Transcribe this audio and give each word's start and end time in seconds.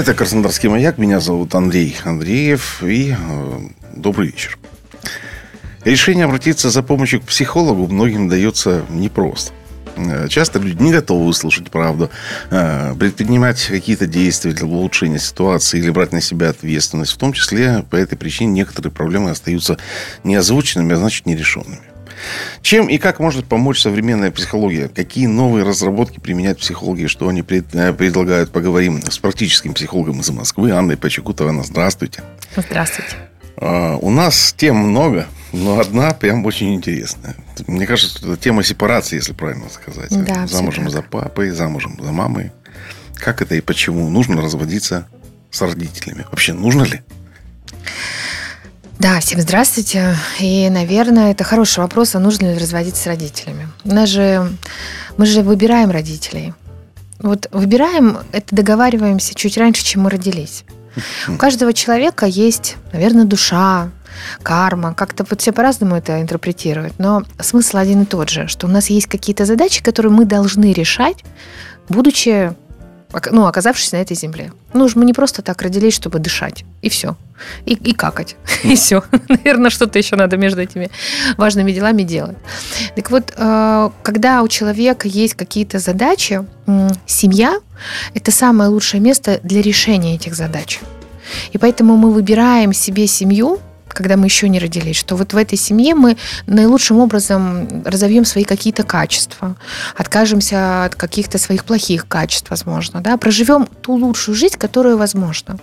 Это 0.00 0.14
Краснодарский 0.14 0.70
маяк. 0.70 0.96
Меня 0.96 1.20
зовут 1.20 1.54
Андрей 1.54 1.94
Андреев. 2.04 2.82
И 2.82 3.14
э, 3.14 3.60
добрый 3.94 4.28
вечер. 4.28 4.58
Решение 5.84 6.24
обратиться 6.24 6.70
за 6.70 6.82
помощью 6.82 7.20
к 7.20 7.24
психологу 7.24 7.86
многим 7.86 8.26
дается 8.26 8.82
непросто. 8.88 9.52
Э, 9.96 10.26
часто 10.28 10.58
люди 10.58 10.82
не 10.82 10.90
готовы 10.90 11.26
услышать 11.26 11.70
правду, 11.70 12.08
э, 12.50 12.94
предпринимать 12.98 13.62
какие-то 13.66 14.06
действия 14.06 14.52
для 14.52 14.64
улучшения 14.64 15.18
ситуации 15.18 15.78
или 15.78 15.90
брать 15.90 16.12
на 16.12 16.22
себя 16.22 16.48
ответственность. 16.48 17.12
В 17.12 17.18
том 17.18 17.34
числе 17.34 17.84
по 17.90 17.96
этой 17.96 18.16
причине 18.16 18.52
некоторые 18.52 18.92
проблемы 18.92 19.28
остаются 19.28 19.76
неозвученными, 20.24 20.94
а 20.94 20.96
значит 20.96 21.26
нерешенными. 21.26 21.82
Чем 22.62 22.88
и 22.88 22.98
как 22.98 23.20
может 23.20 23.46
помочь 23.46 23.80
современная 23.80 24.30
психология? 24.30 24.88
Какие 24.88 25.26
новые 25.26 25.64
разработки 25.64 26.20
применяют 26.20 26.58
психологи? 26.58 27.06
Что 27.06 27.28
они 27.28 27.40
э, 27.40 27.92
предлагают? 27.92 28.50
Поговорим 28.50 29.02
с 29.02 29.18
практическим 29.18 29.74
психологом 29.74 30.20
из 30.20 30.30
Москвы 30.30 30.70
Анной 30.72 30.96
Почекутовой. 30.96 31.62
Здравствуйте. 31.64 32.22
Здравствуйте. 32.56 33.16
А, 33.56 33.96
у 33.96 34.10
нас 34.10 34.54
тем 34.56 34.76
много, 34.76 35.26
но 35.52 35.80
одна 35.80 36.12
прям 36.12 36.44
очень 36.46 36.74
интересная. 36.74 37.36
Мне 37.66 37.86
кажется, 37.86 38.18
это 38.18 38.36
тема 38.36 38.62
сепарации, 38.62 39.16
если 39.16 39.32
правильно 39.32 39.68
сказать. 39.68 40.10
Да, 40.24 40.46
замужем 40.46 40.88
за 40.90 41.02
папой, 41.02 41.50
замужем 41.50 41.98
за 42.00 42.12
мамой. 42.12 42.52
Как 43.16 43.42
это 43.42 43.54
и 43.54 43.60
почему 43.60 44.08
нужно 44.08 44.40
разводиться 44.40 45.06
с 45.50 45.60
родителями? 45.60 46.24
Вообще 46.30 46.54
нужно 46.54 46.84
ли? 46.84 47.02
Да, 49.00 49.18
всем 49.18 49.40
здравствуйте. 49.40 50.14
И, 50.40 50.68
наверное, 50.68 51.30
это 51.30 51.42
хороший 51.42 51.78
вопрос, 51.78 52.14
а 52.14 52.18
нужно 52.18 52.52
ли 52.52 52.58
разводиться 52.58 53.04
с 53.04 53.06
родителями. 53.06 53.66
У 53.82 53.94
нас 53.94 54.10
же, 54.10 54.52
мы 55.16 55.24
же 55.24 55.40
выбираем 55.40 55.90
родителей. 55.90 56.52
Вот 57.18 57.48
выбираем, 57.50 58.18
это 58.32 58.54
договариваемся 58.54 59.34
чуть 59.34 59.56
раньше, 59.56 59.82
чем 59.82 60.02
мы 60.02 60.10
родились. 60.10 60.64
У 61.28 61.38
каждого 61.38 61.72
человека 61.72 62.26
есть, 62.26 62.76
наверное, 62.92 63.24
душа, 63.24 63.88
карма. 64.42 64.92
Как-то 64.92 65.24
вот 65.30 65.40
все 65.40 65.52
по-разному 65.52 65.96
это 65.96 66.20
интерпретируют. 66.20 66.92
Но 66.98 67.22
смысл 67.38 67.78
один 67.78 68.02
и 68.02 68.04
тот 68.04 68.28
же, 68.28 68.48
что 68.48 68.66
у 68.66 68.70
нас 68.70 68.90
есть 68.90 69.06
какие-то 69.06 69.46
задачи, 69.46 69.82
которые 69.82 70.12
мы 70.12 70.26
должны 70.26 70.74
решать, 70.74 71.24
будучи 71.88 72.52
ну, 73.30 73.46
оказавшись 73.46 73.92
на 73.92 73.96
этой 73.96 74.16
земле. 74.16 74.52
Ну, 74.72 74.88
мы 74.94 75.04
не 75.04 75.12
просто 75.12 75.42
так 75.42 75.62
родились, 75.62 75.94
чтобы 75.94 76.18
дышать. 76.18 76.64
И 76.82 76.88
все. 76.88 77.16
И, 77.66 77.74
и 77.74 77.92
какать. 77.92 78.36
И 78.64 78.76
все. 78.76 79.02
Наверное, 79.28 79.70
что-то 79.70 79.98
еще 79.98 80.16
надо 80.16 80.36
между 80.36 80.60
этими 80.60 80.90
важными 81.36 81.72
делами 81.72 82.02
делать. 82.02 82.36
Так 82.96 83.10
вот, 83.10 83.32
э, 83.36 83.90
когда 84.02 84.42
у 84.42 84.48
человека 84.48 85.08
есть 85.08 85.34
какие-то 85.34 85.78
задачи, 85.78 86.44
семья– 87.06 87.58
это 88.14 88.30
самое 88.30 88.70
лучшее 88.70 89.00
место 89.00 89.40
для 89.42 89.62
решения 89.62 90.14
этих 90.14 90.34
задач. 90.34 90.80
И 91.52 91.58
поэтому 91.58 91.96
мы 91.96 92.12
выбираем 92.12 92.72
себе 92.72 93.06
семью, 93.06 93.58
когда 93.94 94.16
мы 94.16 94.26
еще 94.26 94.48
не 94.48 94.58
родились, 94.58 94.96
что 94.96 95.16
вот 95.16 95.32
в 95.32 95.36
этой 95.36 95.58
семье 95.58 95.94
мы 95.94 96.16
наилучшим 96.46 96.98
образом 96.98 97.82
разовьем 97.84 98.24
свои 98.24 98.44
какие-то 98.44 98.82
качества, 98.82 99.56
откажемся 99.96 100.84
от 100.84 100.94
каких-то 100.94 101.38
своих 101.38 101.64
плохих 101.64 102.06
качеств, 102.08 102.50
возможно, 102.50 103.00
да, 103.00 103.16
проживем 103.16 103.66
ту 103.80 103.94
лучшую 103.94 104.34
жизнь, 104.34 104.56
которая 104.56 104.96
возможна. 104.96 105.58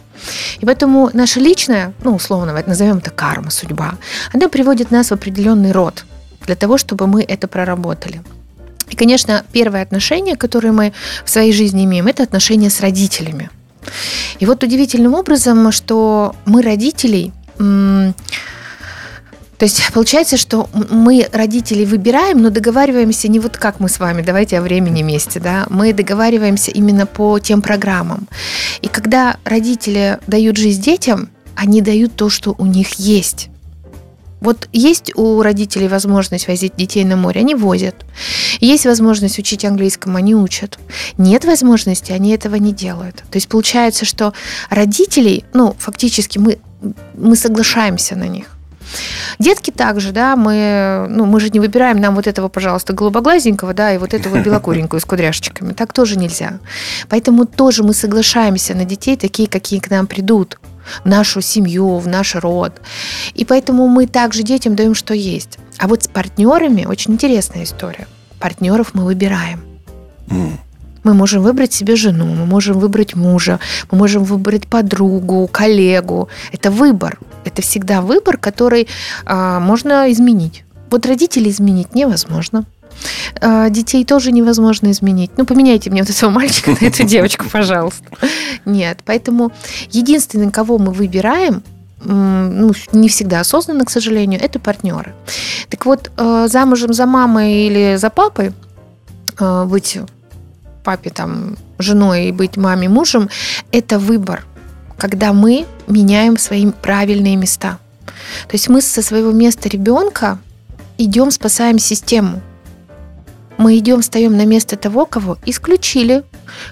И 0.60 0.66
поэтому 0.66 1.10
наша 1.14 1.40
личная, 1.40 1.94
ну, 2.04 2.16
условно, 2.16 2.64
назовем 2.66 2.98
это 2.98 3.12
карма, 3.12 3.52
судьба, 3.52 3.96
она 4.34 4.48
приводит 4.50 4.92
нас 4.92 5.10
в 5.10 5.14
определенный 5.14 5.72
род 5.72 6.06
для 6.46 6.56
того, 6.56 6.78
чтобы 6.78 7.08
мы 7.08 7.24
это 7.24 7.48
проработали. 7.48 8.22
И, 8.90 8.96
конечно, 8.96 9.44
первое 9.52 9.82
отношение, 9.82 10.36
которое 10.36 10.72
мы 10.72 10.94
в 11.26 11.30
своей 11.30 11.52
жизни 11.52 11.84
имеем, 11.84 12.08
это 12.08 12.24
отношение 12.24 12.70
с 12.70 12.80
родителями. 12.80 13.50
И 14.40 14.46
вот 14.46 14.64
удивительным 14.64 15.14
образом, 15.14 15.72
что 15.72 16.36
мы 16.46 16.62
родителей 16.62 17.34
то 17.58 19.66
есть 19.66 19.92
получается, 19.92 20.38
что 20.38 20.70
мы 20.74 21.28
родителей 21.32 21.86
выбираем, 21.86 22.42
но 22.42 22.52
договариваемся 22.52 23.28
не 23.28 23.40
вот 23.40 23.58
как 23.58 23.80
мы 23.80 23.90
с 23.90 24.00
вами, 24.00 24.22
давайте 24.22 24.60
о 24.60 24.62
времени 24.62 25.02
вместе, 25.02 25.40
да, 25.40 25.66
мы 25.70 25.94
договариваемся 25.94 26.72
именно 26.72 27.08
по 27.08 27.40
тем 27.40 27.62
программам. 27.62 28.28
И 28.82 28.88
когда 28.88 29.38
родители 29.44 30.20
дают 30.28 30.58
жизнь 30.58 30.82
детям, 30.82 31.30
они 31.56 31.82
дают 31.82 32.16
то, 32.16 32.30
что 32.30 32.54
у 32.58 32.68
них 32.68 33.00
есть. 33.00 33.50
Вот 34.40 34.70
есть 34.72 35.12
у 35.16 35.42
родителей 35.42 35.88
возможность 35.88 36.48
возить 36.48 36.76
детей 36.76 37.04
на 37.04 37.16
море, 37.16 37.42
они 37.42 37.56
возят. 37.56 37.96
Есть 38.60 38.86
возможность 38.86 39.40
учить 39.40 39.66
английскому, 39.66 40.18
они 40.18 40.36
учат. 40.36 40.78
Нет 41.18 41.46
возможности, 41.46 42.12
они 42.12 42.32
этого 42.32 42.56
не 42.56 42.72
делают. 42.72 43.18
То 43.32 43.38
есть 43.38 43.48
получается, 43.48 44.06
что 44.06 44.34
родителей, 44.70 45.44
ну, 45.54 45.76
фактически 45.80 46.38
мы 46.38 46.60
мы 47.16 47.36
соглашаемся 47.36 48.16
на 48.16 48.28
них. 48.28 48.58
Детки 49.40 49.72
также, 49.72 50.12
да, 50.12 50.36
мы, 50.36 51.08
ну, 51.10 51.26
мы 51.26 51.40
же 51.40 51.50
не 51.50 51.60
выбираем 51.60 52.00
нам 52.00 52.16
вот 52.16 52.28
этого, 52.28 52.48
пожалуйста, 52.48 52.94
голубоглазенького, 52.94 53.74
да, 53.74 53.94
и 53.94 53.98
вот 53.98 54.14
эту 54.14 54.30
вот 54.30 54.40
белокуренькую 54.40 55.00
с 55.00 55.06
кудряшечками. 55.06 55.74
Так 55.74 55.92
тоже 55.92 56.18
нельзя. 56.18 56.60
Поэтому 57.10 57.46
тоже 57.46 57.84
мы 57.84 57.94
соглашаемся 57.94 58.76
на 58.76 58.86
детей, 58.86 59.18
такие, 59.18 59.50
какие 59.50 59.80
к 59.80 59.90
нам 59.90 60.08
придут 60.08 60.58
в 61.04 61.08
нашу 61.08 61.42
семью, 61.42 61.98
в 61.98 62.08
наш 62.08 62.36
род. 62.36 62.74
И 63.34 63.46
поэтому 63.46 63.88
мы 63.88 64.08
также 64.08 64.44
детям 64.44 64.76
даем, 64.76 64.96
что 64.96 65.14
есть. 65.14 65.60
А 65.78 65.88
вот 65.88 66.04
с 66.04 66.08
партнерами 66.08 66.86
очень 66.86 67.14
интересная 67.14 67.64
история. 67.64 68.08
Партнеров 68.40 68.94
мы 68.94 69.04
выбираем. 69.06 69.64
Mm. 70.30 70.58
Мы 71.04 71.14
можем 71.14 71.42
выбрать 71.42 71.72
себе 71.72 71.96
жену, 71.96 72.26
мы 72.26 72.46
можем 72.46 72.80
выбрать 72.80 73.16
мужа, 73.16 73.60
мы 73.92 73.98
можем 73.98 74.26
выбрать 74.26 74.68
подругу, 74.68 75.48
коллегу. 75.48 76.28
Это 76.52 76.70
выбор. 76.70 77.18
Это 77.46 77.62
всегда 77.62 78.02
выбор, 78.02 78.38
который 78.38 78.90
а, 79.26 79.60
можно 79.60 80.12
изменить. 80.12 80.66
Вот 80.90 81.06
родителей 81.06 81.50
изменить 81.50 81.96
невозможно. 81.96 82.66
А, 83.42 83.70
детей 83.70 84.06
тоже 84.06 84.32
невозможно 84.32 84.92
изменить. 84.92 85.32
Ну, 85.38 85.46
поменяйте 85.46 85.90
мне 85.90 86.04
вот 86.04 86.10
этого 86.10 86.30
мальчика 86.30 86.72
на 86.72 86.86
эту 86.86 87.04
девочку, 87.04 87.46
пожалуйста. 87.52 88.06
Нет. 88.66 89.00
Поэтому 89.06 89.52
единственный, 89.92 90.52
кого 90.52 90.78
мы 90.78 90.92
выбираем, 90.92 91.64
ну, 92.00 92.74
не 92.92 93.10
всегда 93.10 93.40
осознанно, 93.40 93.84
к 93.84 93.90
сожалению, 93.90 94.40
это 94.42 94.60
партнеры. 94.60 95.14
Так 95.70 95.86
вот, 95.86 96.12
а, 96.18 96.48
замужем 96.48 96.94
за 96.94 97.06
мамой 97.06 97.68
или 97.68 97.96
за 97.98 98.10
папой 98.10 98.54
а, 99.40 99.66
быть 99.66 99.98
папе 100.84 101.10
там 101.10 101.58
женой 101.80 102.28
и 102.28 102.32
быть 102.32 102.56
маме 102.56 102.88
мужем, 102.88 103.30
это 103.74 104.00
выбор, 104.00 104.46
когда 104.98 105.34
мы 105.34 105.66
меняем 105.88 106.38
свои 106.38 106.72
правильные 106.72 107.36
места. 107.36 107.78
То 108.48 108.54
есть 108.54 108.70
мы 108.70 108.82
со 108.82 109.02
своего 109.02 109.32
места 109.32 109.68
ребенка 109.68 110.40
идем, 110.98 111.32
спасаем 111.32 111.78
систему. 111.78 112.42
Мы 113.58 113.78
идем, 113.78 114.02
встаем 114.02 114.38
на 114.38 114.46
место 114.46 114.76
того, 114.76 115.06
кого 115.06 115.38
исключили, 115.46 116.24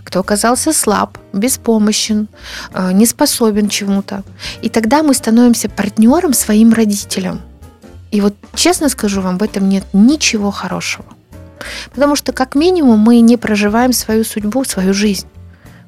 кто 0.03 0.19
оказался 0.19 0.71
слаб, 0.71 1.17
беспомощен, 1.33 2.27
э, 2.73 2.91
не 2.93 3.05
способен 3.05 3.69
чему-то. 3.69 4.23
И 4.61 4.69
тогда 4.69 5.01
мы 5.01 5.13
становимся 5.13 5.67
партнером 5.67 6.33
своим 6.33 6.73
родителям. 6.73 7.41
И 8.11 8.21
вот 8.21 8.35
честно 8.53 8.89
скажу 8.89 9.21
вам, 9.21 9.37
в 9.37 9.43
этом 9.43 9.67
нет 9.67 9.83
ничего 9.93 10.51
хорошего. 10.51 11.05
Потому 11.93 12.15
что, 12.15 12.31
как 12.31 12.55
минимум, 12.55 12.99
мы 12.99 13.19
не 13.19 13.37
проживаем 13.37 13.93
свою 13.93 14.23
судьбу, 14.23 14.63
свою 14.63 14.93
жизнь. 14.93 15.27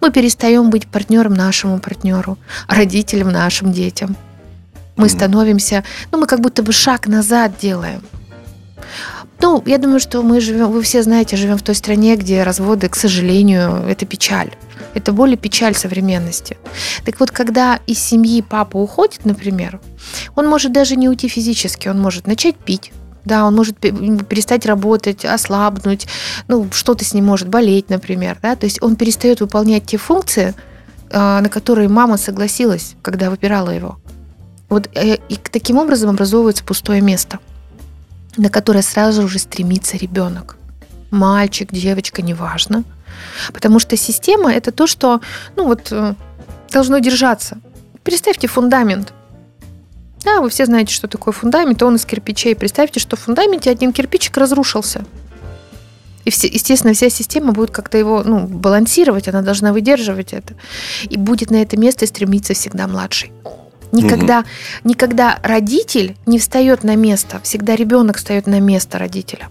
Мы 0.01 0.11
перестаем 0.11 0.69
быть 0.69 0.87
партнером 0.87 1.33
нашему 1.33 1.79
партнеру, 1.79 2.37
родителям 2.67 3.29
нашим 3.29 3.71
детям. 3.71 4.15
Мы 4.95 5.09
становимся, 5.09 5.83
ну, 6.11 6.17
мы 6.17 6.25
как 6.25 6.39
будто 6.39 6.63
бы 6.63 6.71
шаг 6.71 7.07
назад 7.07 7.51
делаем. 7.61 8.01
Ну, 9.41 9.63
я 9.65 9.77
думаю, 9.77 9.99
что 9.99 10.23
мы 10.23 10.41
живем, 10.41 10.71
вы 10.71 10.81
все 10.81 11.03
знаете, 11.03 11.37
живем 11.37 11.57
в 11.57 11.61
той 11.61 11.75
стране, 11.75 12.15
где 12.15 12.43
разводы, 12.43 12.89
к 12.89 12.95
сожалению, 12.95 13.83
это 13.87 14.05
печаль. 14.05 14.51
Это 14.93 15.11
боль 15.13 15.33
и 15.33 15.37
печаль 15.37 15.75
современности. 15.75 16.57
Так 17.05 17.19
вот, 17.19 17.29
когда 17.29 17.79
из 17.85 17.99
семьи 17.99 18.41
папа 18.41 18.77
уходит, 18.77 19.25
например, 19.25 19.79
он 20.35 20.47
может 20.47 20.71
даже 20.71 20.95
не 20.95 21.07
уйти 21.07 21.27
физически, 21.27 21.87
он 21.87 22.01
может 22.01 22.25
начать 22.25 22.55
пить, 22.55 22.91
да, 23.23 23.45
он 23.45 23.55
может 23.55 23.77
перестать 23.77 24.65
работать, 24.65 25.23
ослабнуть, 25.23 26.07
ну, 26.47 26.67
что-то 26.71 27.05
с 27.05 27.13
ним 27.13 27.25
может 27.25 27.47
болеть, 27.47 27.89
например, 27.89 28.39
да, 28.41 28.55
то 28.55 28.65
есть 28.65 28.81
он 28.81 28.95
перестает 28.95 29.41
выполнять 29.41 29.85
те 29.85 29.97
функции, 29.97 30.55
а, 31.11 31.41
на 31.41 31.49
которые 31.49 31.89
мама 31.89 32.17
согласилась, 32.17 32.95
когда 33.01 33.29
выбирала 33.29 33.69
его. 33.69 33.99
Вот 34.69 34.89
э, 34.95 35.17
и 35.29 35.35
таким 35.37 35.77
образом 35.77 36.09
образовывается 36.09 36.63
пустое 36.63 37.01
место, 37.01 37.39
на 38.37 38.49
которое 38.49 38.81
сразу 38.81 39.27
же 39.27 39.39
стремится 39.39 39.97
ребенок. 39.97 40.57
Мальчик, 41.11 41.71
девочка, 41.71 42.21
неважно. 42.21 42.83
Потому 43.53 43.79
что 43.79 43.97
система 43.97 44.53
это 44.53 44.71
то, 44.71 44.87
что 44.87 45.21
ну 45.55 45.65
вот, 45.65 45.87
э, 45.91 46.15
должно 46.71 46.99
держаться. 46.99 47.57
Представьте 48.03 48.47
фундамент. 48.47 49.13
Да, 50.23 50.41
вы 50.41 50.49
все 50.49 50.65
знаете, 50.65 50.93
что 50.93 51.07
такое 51.07 51.33
фундамент, 51.33 51.81
он 51.83 51.95
из 51.95 52.05
кирпичей. 52.05 52.55
Представьте, 52.55 52.99
что 52.99 53.15
в 53.15 53.19
фундаменте 53.19 53.69
один 53.69 53.93
кирпичик 53.93 54.37
разрушился. 54.37 55.05
И, 56.25 56.29
все, 56.29 56.47
естественно, 56.47 56.93
вся 56.93 57.09
система 57.09 57.53
будет 57.53 57.71
как-то 57.71 57.97
его 57.97 58.21
ну, 58.23 58.45
балансировать, 58.47 59.29
она 59.29 59.41
должна 59.41 59.71
выдерживать 59.71 60.33
это. 60.33 60.55
И 61.09 61.15
будет 61.15 61.51
на 61.51 61.61
это 61.61 61.77
место 61.77 62.05
стремиться 62.05 62.53
всегда 62.53 62.87
младший. 62.87 63.31
Никогда, 63.91 64.39
угу. 64.39 64.47
никогда 64.89 65.39
родитель 65.43 66.15
не 66.25 66.39
встает 66.39 66.83
на 66.83 66.95
место, 66.95 67.39
всегда 67.43 67.75
ребенок 67.75 68.17
встает 68.17 68.47
на 68.47 68.59
место 68.59 68.97
родителя. 68.97 69.49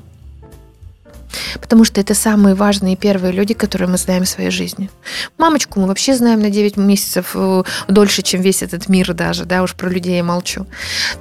Потому 1.61 1.85
что 1.85 2.01
это 2.01 2.15
самые 2.15 2.55
важные 2.55 2.97
первые 2.97 3.33
люди, 3.33 3.55
которые 3.55 3.89
мы 3.89 3.99
знаем 3.99 4.25
в 4.25 4.29
своей 4.29 4.51
жизни. 4.51 4.91
Мамочку 5.39 5.81
мы 5.81 5.87
вообще 5.87 6.15
знаем 6.15 6.41
на 6.41 6.51
9 6.51 6.77
месяцев 6.77 7.33
э, 7.35 7.63
дольше, 7.89 8.23
чем 8.23 8.41
весь 8.41 8.63
этот 8.63 8.89
мир 8.89 9.13
даже, 9.13 9.45
да, 9.45 9.63
уж 9.63 9.75
про 9.75 9.89
людей 9.89 10.17
я 10.17 10.25
молчу. 10.25 10.67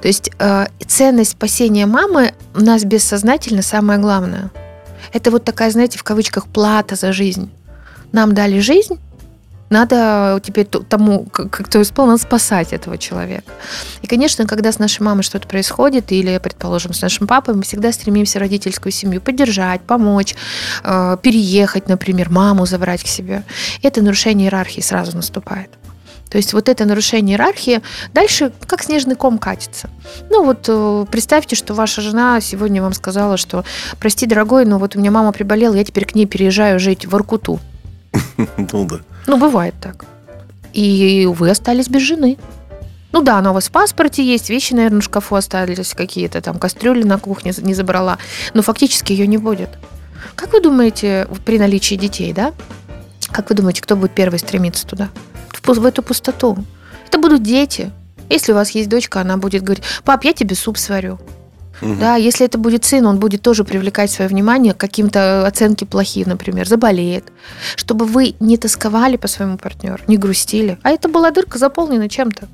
То 0.00 0.08
есть 0.08 0.30
э, 0.38 0.66
ценность 0.86 1.32
спасения 1.32 1.86
мамы 1.86 2.34
у 2.54 2.60
нас 2.60 2.84
бессознательно 2.84 3.62
самое 3.62 3.98
главное. 3.98 4.50
Это 5.12 5.30
вот 5.30 5.44
такая, 5.44 5.70
знаете, 5.70 5.98
в 5.98 6.04
кавычках 6.04 6.46
плата 6.46 6.96
за 6.96 7.12
жизнь. 7.12 7.50
Нам 8.12 8.34
дали 8.34 8.60
жизнь, 8.60 8.98
надо 9.70 10.40
теперь 10.42 10.66
тому, 10.66 11.26
кто 11.26 11.82
исполнил, 11.82 12.18
спасать 12.18 12.72
этого 12.72 12.98
человека. 12.98 13.52
И, 14.02 14.06
конечно, 14.06 14.46
когда 14.46 14.70
с 14.70 14.78
нашей 14.78 15.02
мамой 15.02 15.22
что-то 15.22 15.48
происходит, 15.48 16.12
или, 16.12 16.38
предположим, 16.38 16.92
с 16.92 17.02
нашим 17.02 17.26
папой, 17.26 17.54
мы 17.54 17.62
всегда 17.62 17.92
стремимся 17.92 18.38
родительскую 18.38 18.92
семью 18.92 19.20
поддержать, 19.20 19.80
помочь, 19.82 20.34
э, 20.84 21.16
переехать, 21.22 21.88
например, 21.88 22.30
маму 22.30 22.66
забрать 22.66 23.02
к 23.02 23.08
себе. 23.08 23.42
Это 23.82 24.02
нарушение 24.02 24.46
иерархии 24.46 24.80
сразу 24.80 25.16
наступает. 25.16 25.70
То 26.30 26.38
есть 26.38 26.52
вот 26.52 26.68
это 26.68 26.84
нарушение 26.84 27.34
иерархии 27.34 27.82
дальше 28.12 28.52
как 28.66 28.82
снежный 28.82 29.14
ком 29.14 29.38
катится. 29.38 29.88
Ну 30.28 30.44
вот 30.44 30.66
э, 30.68 31.06
представьте, 31.10 31.54
что 31.56 31.74
ваша 31.74 32.02
жена 32.02 32.40
сегодня 32.40 32.82
вам 32.82 32.92
сказала, 32.92 33.36
что 33.36 33.64
прости, 34.00 34.26
дорогой, 34.26 34.64
но 34.64 34.78
вот 34.78 34.96
у 34.96 34.98
меня 34.98 35.10
мама 35.10 35.32
приболела, 35.32 35.74
я 35.74 35.84
теперь 35.84 36.04
к 36.04 36.14
ней 36.14 36.26
переезжаю 36.26 36.80
жить 36.80 37.06
в 37.06 37.14
Аркуту. 37.14 37.60
Ну 38.72 38.84
да. 38.84 39.00
Ну, 39.26 39.38
бывает 39.38 39.74
так. 39.80 40.04
И 40.72 41.26
вы 41.26 41.50
остались 41.50 41.88
без 41.88 42.02
жены. 42.02 42.36
Ну 43.12 43.22
да, 43.22 43.38
она 43.38 43.50
у 43.50 43.54
вас 43.54 43.68
в 43.68 43.70
паспорте 43.70 44.22
есть, 44.22 44.50
вещи, 44.50 44.74
наверное, 44.74 45.00
в 45.00 45.04
шкафу 45.04 45.36
остались 45.36 45.94
какие-то, 45.94 46.42
там 46.42 46.58
кастрюли 46.58 47.02
на 47.02 47.18
кухне 47.18 47.52
не 47.62 47.72
забрала, 47.72 48.18
но 48.52 48.62
фактически 48.62 49.12
ее 49.12 49.26
не 49.26 49.38
будет. 49.38 49.70
Как 50.34 50.52
вы 50.52 50.60
думаете, 50.60 51.26
при 51.44 51.58
наличии 51.58 51.94
детей, 51.94 52.32
да? 52.32 52.52
Как 53.32 53.48
вы 53.48 53.56
думаете, 53.56 53.80
кто 53.80 53.96
будет 53.96 54.14
первый 54.14 54.38
стремиться 54.38 54.86
туда? 54.86 55.08
В, 55.50 55.66
в 55.66 55.84
эту 55.86 56.02
пустоту. 56.02 56.58
Это 57.06 57.18
будут 57.18 57.42
дети. 57.42 57.90
Если 58.28 58.52
у 58.52 58.54
вас 58.54 58.70
есть 58.70 58.88
дочка, 58.88 59.20
она 59.20 59.36
будет 59.36 59.62
говорить, 59.62 59.84
пап, 60.04 60.24
я 60.24 60.32
тебе 60.32 60.54
суп 60.54 60.76
сварю. 60.76 61.18
Угу. 61.82 61.96
Да, 61.96 62.16
если 62.16 62.46
это 62.46 62.58
будет 62.58 62.84
сын, 62.84 63.06
он 63.06 63.18
будет 63.18 63.42
тоже 63.42 63.64
привлекать 63.64 64.10
свое 64.10 64.28
внимание 64.28 64.72
к 64.72 64.78
каким-то 64.78 65.46
оценке 65.46 65.86
плохие, 65.86 66.26
например, 66.26 66.66
заболеет. 66.66 67.24
Чтобы 67.76 68.06
вы 68.06 68.34
не 68.40 68.56
тосковали 68.56 69.16
по 69.16 69.28
своему 69.28 69.58
партнеру, 69.58 70.02
не 70.06 70.16
грустили. 70.16 70.78
А 70.82 70.90
это 70.90 71.08
была 71.08 71.30
дырка 71.30 71.58
заполнена 71.58 72.08
чем-то. 72.08 72.48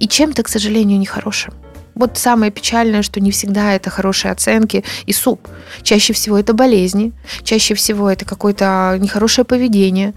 И 0.00 0.08
чем-то, 0.08 0.42
к 0.42 0.48
сожалению, 0.48 0.98
нехорошим. 0.98 1.54
Вот 1.94 2.16
самое 2.16 2.52
печальное, 2.52 3.02
что 3.02 3.20
не 3.20 3.30
всегда 3.30 3.74
это 3.74 3.90
хорошие 3.90 4.30
оценки 4.30 4.84
и 5.06 5.12
суп. 5.12 5.48
Чаще 5.82 6.12
всего 6.12 6.38
это 6.38 6.52
болезни, 6.52 7.12
чаще 7.42 7.74
всего 7.74 8.08
это 8.08 8.24
какое-то 8.24 8.96
нехорошее 9.00 9.44
поведение. 9.44 10.14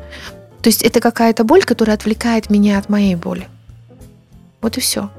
То 0.61 0.69
есть 0.69 0.83
это 0.83 0.99
какая-то 0.99 1.43
боль, 1.43 1.63
которая 1.63 1.95
отвлекает 1.95 2.51
меня 2.51 2.77
от 2.77 2.89
моей 2.89 3.15
боли. 3.15 3.47
Вот 4.61 4.77
и 4.77 4.79
все. 4.79 5.09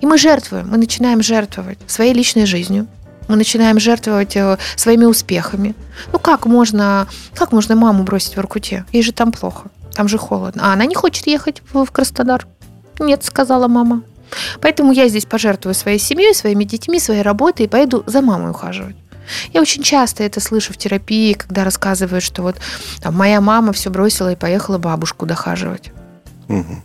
И 0.00 0.06
мы 0.06 0.18
жертвуем, 0.18 0.68
мы 0.68 0.76
начинаем 0.76 1.22
жертвовать 1.22 1.78
своей 1.86 2.12
личной 2.12 2.46
жизнью, 2.46 2.86
мы 3.28 3.36
начинаем 3.36 3.78
жертвовать 3.78 4.36
э, 4.36 4.58
своими 4.76 5.04
успехами. 5.04 5.74
Ну 6.12 6.18
как 6.18 6.46
можно, 6.46 7.06
как 7.34 7.52
можно 7.52 7.76
маму 7.76 8.02
бросить 8.02 8.34
в 8.34 8.38
Иркуте? 8.38 8.84
Ей 8.92 9.02
же 9.02 9.12
там 9.12 9.30
плохо, 9.30 9.70
там 9.94 10.08
же 10.08 10.18
холодно. 10.18 10.62
А 10.64 10.72
она 10.72 10.84
не 10.84 10.94
хочет 10.94 11.26
ехать 11.26 11.62
в 11.72 11.86
Краснодар. 11.86 12.46
Нет, 12.98 13.24
сказала 13.24 13.68
мама. 13.68 14.02
Поэтому 14.60 14.92
я 14.92 15.08
здесь 15.08 15.26
пожертвую 15.26 15.74
своей 15.74 15.98
семьей, 15.98 16.34
своими 16.34 16.64
детьми, 16.64 17.00
своей 17.00 17.22
работой 17.22 17.66
и 17.66 17.68
поеду 17.68 18.04
за 18.06 18.20
мамой 18.20 18.50
ухаживать. 18.50 18.96
Я 19.52 19.60
очень 19.60 19.82
часто 19.82 20.24
это 20.24 20.40
слышу 20.40 20.72
в 20.72 20.76
терапии, 20.76 21.34
когда 21.34 21.64
рассказывают, 21.64 22.24
что 22.24 22.42
вот 22.42 22.56
там, 23.00 23.14
моя 23.14 23.40
мама 23.40 23.72
все 23.72 23.90
бросила 23.90 24.32
и 24.32 24.36
поехала 24.36 24.78
бабушку 24.78 25.26
дохаживать. 25.26 25.92
Угу. 26.48 26.82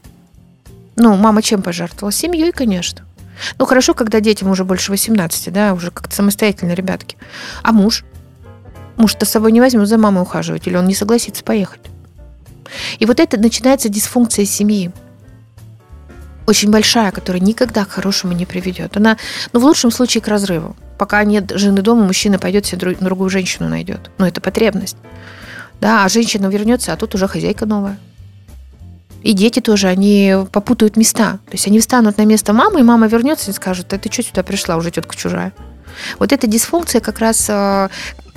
Ну, 0.96 1.16
мама 1.16 1.42
чем 1.42 1.62
пожертвовала? 1.62 2.12
Семьей, 2.12 2.52
конечно. 2.52 3.06
Ну, 3.58 3.66
хорошо, 3.66 3.94
когда 3.94 4.20
детям 4.20 4.50
уже 4.50 4.64
больше 4.64 4.92
18, 4.92 5.52
да, 5.52 5.74
уже 5.74 5.92
как-то 5.92 6.16
самостоятельно 6.16 6.74
ребятки. 6.74 7.18
А 7.64 7.72
муж? 7.72 8.06
Муж-то 8.98 9.26
с 9.26 9.30
собой 9.30 9.52
не 9.52 9.60
возьмет 9.60 9.88
за 9.88 9.98
мамой 9.98 10.22
ухаживать, 10.22 10.68
или 10.68 10.78
он 10.78 10.88
не 10.88 10.96
согласится 10.96 11.44
поехать. 11.44 11.82
И 13.00 13.06
вот 13.06 13.20
это 13.20 13.38
начинается 13.38 13.90
дисфункция 13.90 14.46
семьи. 14.46 14.92
Очень 16.48 16.72
большая, 16.72 17.12
которая 17.12 17.42
никогда 17.42 17.86
к 17.86 17.92
хорошему 17.92 18.34
не 18.34 18.46
приведет. 18.46 18.96
Она, 18.96 19.18
ну, 19.52 19.60
в 19.60 19.66
лучшем 19.66 19.92
случае, 19.92 20.22
к 20.22 20.28
разрыву. 20.28 20.76
Пока 20.98 21.24
нет 21.24 21.52
жены 21.56 21.82
дома, 21.82 22.06
мужчина 22.06 22.40
пойдет 22.40 22.66
себе 22.66 22.96
другую 22.96 23.30
женщину 23.30 23.68
найдет. 23.68 24.12
Но 24.18 24.28
это 24.28 24.40
потребность. 24.40 24.98
Да, 25.82 26.06
а 26.06 26.10
женщина 26.10 26.48
вернется, 26.48 26.94
а 26.94 26.98
тут 26.98 27.16
уже 27.16 27.28
хозяйка 27.28 27.66
новая. 27.66 27.98
И 29.26 29.34
дети 29.34 29.60
тоже, 29.60 29.88
они 29.88 30.36
попутают 30.52 30.98
места. 30.98 31.40
То 31.48 31.54
есть 31.54 31.66
они 31.66 31.80
встанут 31.80 32.20
на 32.20 32.26
место 32.26 32.54
мамы, 32.54 32.82
и 32.82 32.84
мама 32.84 33.08
вернется 33.08 33.50
и 33.50 33.56
скажет, 33.56 33.92
а 33.92 33.98
ты 33.98 34.12
что 34.12 34.22
сюда 34.22 34.44
пришла, 34.44 34.78
уже 34.78 34.92
тетка 34.92 35.16
чужая. 35.16 35.52
Вот 36.20 36.32
эта 36.32 36.46
дисфункция 36.46 37.02
как 37.02 37.18
раз 37.18 37.48
э, 37.50 37.90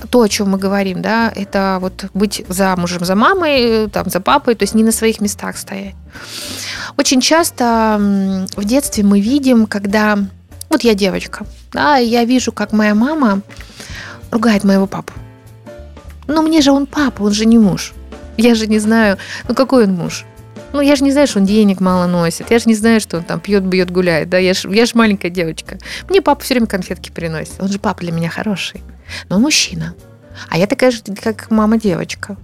то, 0.08 0.22
о 0.22 0.28
чем 0.30 0.48
мы 0.48 0.56
говорим, 0.56 1.02
да, 1.02 1.30
это 1.36 1.76
вот 1.82 2.06
быть 2.14 2.42
замужем 2.48 3.04
за 3.04 3.16
мамой, 3.16 3.90
там, 3.90 4.08
за 4.08 4.20
папой, 4.20 4.54
то 4.54 4.62
есть 4.62 4.74
не 4.74 4.82
на 4.82 4.90
своих 4.90 5.20
местах 5.20 5.58
стоять. 5.58 5.94
Очень 6.96 7.20
часто 7.20 7.98
в 8.56 8.64
детстве 8.64 9.04
мы 9.04 9.20
видим, 9.20 9.66
когда... 9.66 10.18
Вот 10.70 10.84
я 10.84 10.94
девочка, 10.94 11.44
да, 11.70 11.98
и 11.98 12.06
я 12.06 12.24
вижу, 12.24 12.50
как 12.50 12.72
моя 12.72 12.94
мама 12.94 13.42
ругает 14.30 14.64
моего 14.64 14.86
папу. 14.86 15.12
Но 16.26 16.40
мне 16.40 16.62
же 16.62 16.72
он 16.72 16.86
папа, 16.86 17.24
он 17.24 17.32
же 17.32 17.44
не 17.44 17.58
муж. 17.58 17.92
Я 18.38 18.54
же 18.54 18.66
не 18.66 18.78
знаю, 18.78 19.18
ну 19.48 19.54
какой 19.54 19.84
он 19.84 19.92
муж. 19.92 20.24
Ну, 20.72 20.80
я 20.80 20.96
же 20.96 21.04
не 21.04 21.12
знаю, 21.12 21.26
что 21.26 21.38
он 21.38 21.46
денег 21.46 21.80
мало 21.80 22.06
носит. 22.06 22.50
Я 22.50 22.58
же 22.58 22.64
не 22.66 22.74
знаю, 22.74 23.00
что 23.00 23.18
он 23.18 23.24
там 23.24 23.40
пьет, 23.40 23.64
бьет, 23.64 23.90
гуляет. 23.90 24.28
Да, 24.28 24.38
я 24.38 24.54
же 24.54 24.68
я 24.74 24.84
ж 24.86 24.94
маленькая 24.94 25.30
девочка. 25.30 25.78
Мне 26.08 26.20
папа 26.20 26.42
все 26.42 26.54
время 26.54 26.66
конфетки 26.66 27.10
приносит. 27.10 27.54
Он 27.58 27.68
же 27.68 27.78
папа 27.78 28.00
для 28.00 28.12
меня 28.12 28.28
хороший. 28.28 28.82
Но 29.28 29.36
он 29.36 29.42
мужчина. 29.42 29.94
А 30.48 30.58
я 30.58 30.66
такая 30.66 30.90
же, 30.90 31.02
как 31.22 31.50
мама-девочка. 31.50 32.36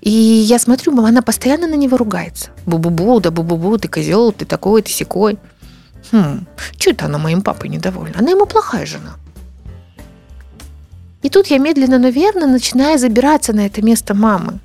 И 0.00 0.10
я 0.10 0.58
смотрю, 0.58 0.96
она 1.04 1.22
постоянно 1.22 1.66
на 1.66 1.74
него 1.74 1.96
ругается. 1.96 2.50
Бу-бу-бу, 2.66 3.20
да 3.20 3.30
бу-бу-бу, 3.30 3.78
ты 3.78 3.88
козел, 3.88 4.32
ты 4.32 4.44
такой, 4.44 4.82
ты 4.82 4.90
секой. 4.90 5.38
Хм, 6.12 6.46
что 6.78 6.90
это 6.90 7.06
она 7.06 7.18
моим 7.18 7.42
папой 7.42 7.68
недовольна? 7.68 8.18
Она 8.18 8.30
ему 8.30 8.46
плохая 8.46 8.86
жена. 8.86 9.16
И 11.22 11.28
тут 11.28 11.48
я 11.48 11.58
медленно, 11.58 11.98
но 11.98 12.08
верно 12.08 12.46
начинаю 12.46 12.98
забираться 12.98 13.52
на 13.52 13.66
это 13.66 13.82
место 13.82 14.14
мамы. 14.14 14.60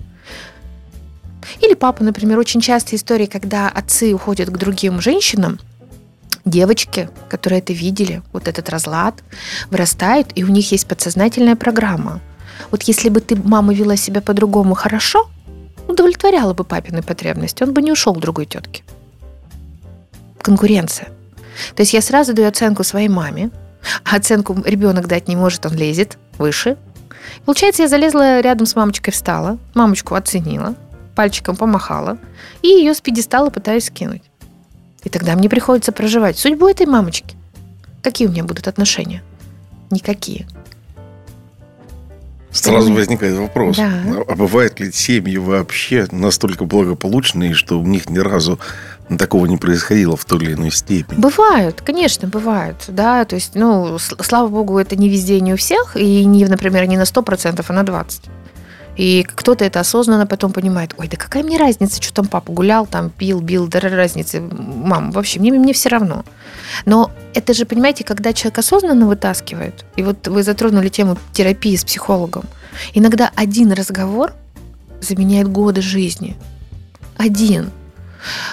Или 1.60 1.74
папа, 1.74 2.04
например, 2.04 2.40
очень 2.40 2.62
часто 2.62 2.96
истории, 2.96 3.26
когда 3.26 3.70
отцы 3.70 4.14
уходят 4.14 4.50
к 4.50 4.58
другим 4.58 5.02
женщинам, 5.02 5.60
девочки, 6.46 7.10
которые 7.30 7.60
это 7.60 7.74
видели, 7.74 8.22
вот 8.34 8.48
этот 8.48 8.70
разлад, 8.70 9.24
вырастают, 9.70 10.32
и 10.36 10.44
у 10.44 10.48
них 10.48 10.72
есть 10.72 10.88
подсознательная 10.88 11.56
программа. 11.56 12.20
Вот 12.70 12.84
если 12.84 13.10
бы 13.10 13.22
ты, 13.22 13.36
мама, 13.36 13.74
вела 13.74 13.96
себя 13.96 14.22
по-другому 14.22 14.74
хорошо, 14.76 15.30
удовлетворяла 15.88 16.54
бы 16.54 16.64
папины 16.64 17.02
потребности, 17.02 17.64
он 17.64 17.74
бы 17.74 17.82
не 17.82 17.92
ушел 17.92 18.14
к 18.14 18.20
другой 18.20 18.46
тетке. 18.46 18.84
Конкуренция. 20.42 21.10
То 21.76 21.82
есть 21.82 21.94
я 21.94 22.02
сразу 22.02 22.34
даю 22.34 22.48
оценку 22.48 22.84
своей 22.84 23.10
маме, 23.10 23.52
а 24.04 24.16
оценку 24.16 24.58
ребенок 24.66 25.08
дать 25.08 25.28
не 25.28 25.36
может, 25.36 25.66
он 25.66 25.74
лезет 25.74 26.18
выше. 26.38 26.78
Получается, 27.46 27.84
я 27.84 27.88
залезла 27.88 28.42
рядом 28.42 28.66
с 28.66 28.76
мамочкой, 28.76 29.14
встала, 29.14 29.58
мамочку 29.74 30.16
оценила, 30.16 30.76
пальчиком 31.16 31.56
помахала 31.56 32.18
и 32.62 32.68
ее 32.68 32.94
с 32.94 33.02
пьедестала 33.02 33.50
пытаюсь 33.50 33.86
скинуть. 33.86 34.24
И 35.04 35.10
тогда 35.10 35.36
мне 35.36 35.50
приходится 35.50 35.92
проживать 35.92 36.38
судьбу 36.38 36.68
этой 36.68 36.86
мамочки. 36.86 37.36
Какие 38.04 38.28
у 38.28 38.32
меня 38.32 38.44
будут 38.44 38.68
отношения? 38.68 39.24
Никакие. 39.90 40.48
Сразу 42.52 42.94
возникает 42.94 43.38
вопрос, 43.38 43.78
да. 43.78 44.02
а 44.28 44.36
бывают 44.36 44.80
ли 44.82 44.92
семьи 44.92 45.38
вообще 45.38 46.06
настолько 46.12 46.66
благополучные, 46.66 47.54
что 47.54 47.80
у 47.80 47.86
них 47.86 48.10
ни 48.10 48.20
разу 48.20 48.60
такого 49.18 49.46
не 49.46 49.56
происходило 49.56 50.18
в 50.18 50.26
той 50.26 50.40
или 50.40 50.54
иной 50.54 50.72
степени? 50.72 51.18
Бывают, 51.18 51.82
конечно, 51.82 52.28
бывают, 52.28 52.84
да, 52.90 53.24
то 53.24 53.36
есть, 53.36 53.56
ну, 53.56 53.98
слава 54.00 54.50
богу, 54.50 54.78
это 54.78 54.98
не 54.98 55.08
везде, 55.08 55.40
не 55.40 55.54
у 55.54 55.58
всех, 55.58 55.96
и 55.96 56.26
не, 56.26 56.46
например, 56.46 56.86
не 56.88 56.98
на 56.98 57.04
100%, 57.04 57.64
а 57.66 57.74
на 57.74 57.84
20%. 57.84 58.30
И 58.98 59.24
кто-то 59.24 59.64
это 59.64 59.80
осознанно 59.80 60.28
потом 60.28 60.52
понимает, 60.52 60.94
ой, 60.98 61.08
да 61.08 61.16
какая 61.16 61.44
мне 61.44 61.58
разница, 61.58 62.02
что 62.02 62.14
там 62.14 62.28
папа 62.28 62.52
гулял, 62.52 62.86
там 62.86 63.10
пил, 63.10 63.40
бил, 63.40 63.68
да 63.68 63.80
разница, 63.80 64.42
мам, 64.42 65.12
вообще, 65.12 65.40
мне, 65.40 65.52
мне 65.52 65.74
все 65.74 65.90
равно. 65.90 66.26
Но 66.86 67.12
это 67.34 67.54
же, 67.54 67.66
понимаете, 67.66 68.04
когда 68.04 68.34
человек 68.34 68.60
осознанно 68.60 69.08
вытаскивает, 69.08 69.86
и 69.96 70.04
вот 70.04 70.28
вы 70.28 70.44
затронули 70.44 70.90
тему 70.90 71.18
терапии 71.32 71.76
с 71.76 71.86
психологом, 71.86 72.44
иногда 72.94 73.32
один 73.36 73.72
разговор 73.72 74.34
заменяет 75.00 75.48
годы 75.48 75.82
жизни. 75.82 76.36
Один. 77.18 77.72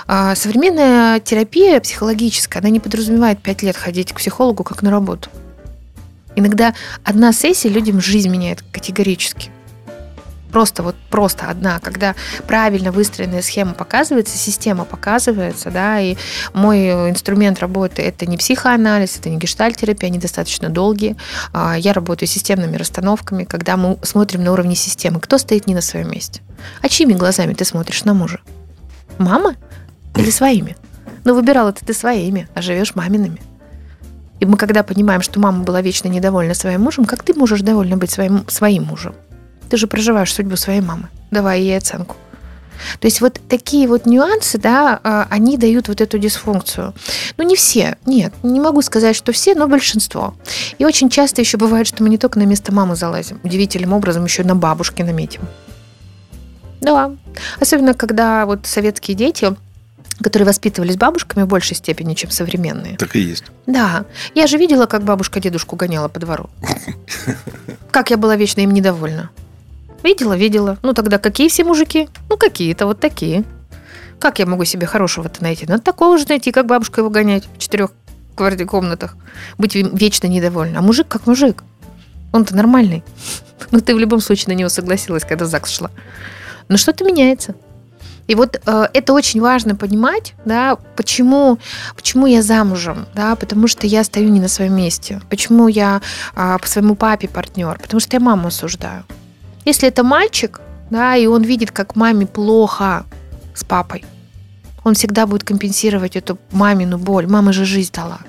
А 0.06 0.34
современная 0.34 1.20
терапия 1.20 1.80
психологическая, 1.80 2.62
она 2.62 2.70
не 2.70 2.80
подразумевает 2.80 3.40
пять 3.40 3.62
лет 3.62 3.76
ходить 3.76 4.12
к 4.12 4.16
психологу 4.16 4.64
как 4.64 4.82
на 4.82 4.90
работу. 4.90 5.28
Иногда 6.36 6.74
одна 7.02 7.32
сессия 7.32 7.68
людям 7.68 8.00
жизнь 8.00 8.28
меняет 8.28 8.62
категорически. 8.72 9.50
Просто 10.50 10.82
вот 10.82 10.96
просто 11.10 11.46
одна, 11.48 11.78
когда 11.78 12.14
правильно 12.46 12.90
выстроенная 12.90 13.42
схема 13.42 13.74
показывается, 13.74 14.38
система 14.38 14.84
показывается, 14.84 15.70
да, 15.70 16.00
и 16.00 16.16
мой 16.54 17.10
инструмент 17.10 17.60
работы 17.60 18.02
это 18.02 18.26
не 18.26 18.36
психоанализ, 18.36 19.18
это 19.18 19.28
не 19.28 19.36
гештальтерапия, 19.36 20.08
они 20.08 20.18
достаточно 20.18 20.70
долгие. 20.70 21.16
А, 21.52 21.76
я 21.76 21.92
работаю 21.92 22.28
системными 22.28 22.76
расстановками, 22.76 23.44
когда 23.44 23.76
мы 23.76 23.98
смотрим 24.02 24.42
на 24.42 24.52
уровне 24.52 24.74
системы, 24.74 25.20
кто 25.20 25.38
стоит 25.38 25.66
не 25.66 25.74
на 25.74 25.80
своем 25.80 26.10
месте. 26.10 26.40
А 26.80 26.88
чьими 26.88 27.12
глазами 27.12 27.54
ты 27.54 27.64
смотришь 27.64 28.04
на 28.04 28.14
мужа? 28.14 28.40
Мама 29.18 29.54
или 30.16 30.30
своими? 30.30 30.76
Ну, 31.24 31.34
выбирала 31.34 31.72
ты 31.72 31.92
своими, 31.92 32.48
а 32.54 32.62
живешь 32.62 32.94
мамиными. 32.94 33.40
И 34.40 34.46
мы 34.46 34.56
когда 34.56 34.82
понимаем, 34.82 35.20
что 35.20 35.40
мама 35.40 35.64
была 35.64 35.82
вечно 35.82 36.08
недовольна 36.08 36.54
своим 36.54 36.82
мужем, 36.82 37.04
как 37.04 37.22
ты 37.22 37.34
можешь 37.34 37.60
довольна 37.60 37.96
быть 37.96 38.10
своим, 38.10 38.48
своим 38.48 38.84
мужем? 38.84 39.14
Ты 39.70 39.76
же 39.76 39.86
проживаешь 39.86 40.32
судьбу 40.32 40.56
своей 40.56 40.80
мамы. 40.80 41.08
Давай 41.30 41.60
ей 41.60 41.76
оценку. 41.76 42.16
То 43.00 43.06
есть 43.06 43.20
вот 43.20 43.40
такие 43.48 43.88
вот 43.88 44.06
нюансы, 44.06 44.58
да, 44.58 45.00
а, 45.02 45.26
они 45.30 45.56
дают 45.56 45.88
вот 45.88 46.00
эту 46.00 46.18
дисфункцию. 46.18 46.94
Ну, 47.36 47.44
не 47.44 47.56
все, 47.56 47.96
нет, 48.06 48.32
не 48.42 48.60
могу 48.60 48.82
сказать, 48.82 49.16
что 49.16 49.32
все, 49.32 49.54
но 49.54 49.66
большинство. 49.66 50.34
И 50.78 50.84
очень 50.84 51.10
часто 51.10 51.40
еще 51.40 51.56
бывает, 51.56 51.86
что 51.86 52.02
мы 52.02 52.08
не 52.08 52.18
только 52.18 52.38
на 52.38 52.44
место 52.44 52.72
мамы 52.72 52.96
залазим, 52.96 53.40
удивительным 53.42 53.92
образом 53.92 54.24
еще 54.24 54.44
на 54.44 54.54
бабушке 54.54 55.04
наметим. 55.04 55.42
Да, 56.80 57.10
особенно 57.58 57.94
когда 57.94 58.46
вот 58.46 58.66
советские 58.66 59.16
дети, 59.16 59.56
которые 60.22 60.46
воспитывались 60.46 60.96
бабушками 60.96 61.44
в 61.44 61.48
большей 61.48 61.76
степени, 61.76 62.14
чем 62.14 62.30
современные. 62.30 62.96
Так 62.96 63.16
и 63.16 63.20
есть. 63.20 63.44
Да. 63.66 64.04
Я 64.34 64.46
же 64.46 64.56
видела, 64.56 64.86
как 64.86 65.02
бабушка 65.02 65.40
дедушку 65.40 65.76
гоняла 65.76 66.08
по 66.08 66.20
двору. 66.20 66.50
Как 67.90 68.10
я 68.10 68.16
была 68.16 68.36
вечно 68.36 68.60
им 68.60 68.72
недовольна. 68.72 69.30
Видела, 70.02 70.36
видела. 70.36 70.78
Ну 70.82 70.92
тогда 70.92 71.18
какие 71.18 71.48
все 71.48 71.64
мужики? 71.64 72.08
Ну 72.28 72.36
какие-то 72.36 72.86
вот 72.86 73.00
такие. 73.00 73.44
Как 74.20 74.38
я 74.38 74.46
могу 74.46 74.64
себе 74.64 74.86
хорошего-то 74.86 75.42
найти? 75.42 75.66
Надо 75.66 75.82
такого 75.82 76.18
же 76.18 76.26
найти, 76.28 76.50
как 76.50 76.66
бабушка 76.66 77.00
его 77.00 77.10
гонять 77.10 77.48
в 77.54 77.58
четырех 77.58 77.90
квартир 78.34 78.66
комнатах. 78.66 79.16
Быть 79.58 79.74
вечно 79.74 80.26
недовольна. 80.26 80.78
А 80.78 80.82
мужик 80.82 81.08
как 81.08 81.26
мужик. 81.26 81.62
Он-то 82.32 82.54
нормальный. 82.56 83.04
Но 83.70 83.80
ты 83.80 83.94
в 83.94 83.98
любом 83.98 84.20
случае 84.20 84.54
на 84.54 84.58
него 84.58 84.68
согласилась, 84.68 85.24
когда 85.24 85.46
ЗАГС 85.46 85.70
шла. 85.70 85.90
Но 86.68 86.76
что-то 86.76 87.04
меняется. 87.04 87.54
И 88.28 88.34
вот 88.34 88.60
э, 88.64 88.88
это 88.92 89.14
очень 89.14 89.40
важно 89.40 89.74
понимать, 89.74 90.34
да, 90.44 90.76
почему, 90.96 91.58
почему 91.96 92.26
я 92.26 92.42
замужем, 92.42 93.06
да, 93.14 93.34
потому 93.36 93.68
что 93.68 93.86
я 93.86 94.04
стою 94.04 94.28
не 94.28 94.38
на 94.38 94.48
своем 94.48 94.76
месте, 94.76 95.22
почему 95.30 95.66
я 95.66 96.02
э, 96.36 96.58
по 96.60 96.68
своему 96.68 96.94
папе 96.94 97.26
партнер, 97.26 97.78
потому 97.80 98.00
что 98.00 98.16
я 98.16 98.20
маму 98.20 98.48
осуждаю. 98.48 99.04
Если 99.64 99.88
это 99.88 100.02
мальчик, 100.02 100.60
да, 100.90 101.16
и 101.16 101.26
он 101.26 101.42
видит, 101.42 101.70
как 101.70 101.96
маме 101.96 102.26
плохо 102.26 103.04
с 103.54 103.64
папой, 103.64 104.04
он 104.84 104.94
всегда 104.94 105.26
будет 105.26 105.44
компенсировать 105.44 106.16
эту 106.16 106.38
мамину 106.52 106.98
боль. 106.98 107.26
Мама 107.26 107.52
же 107.52 107.64
жизнь 107.64 107.92
дала. 107.92 108.20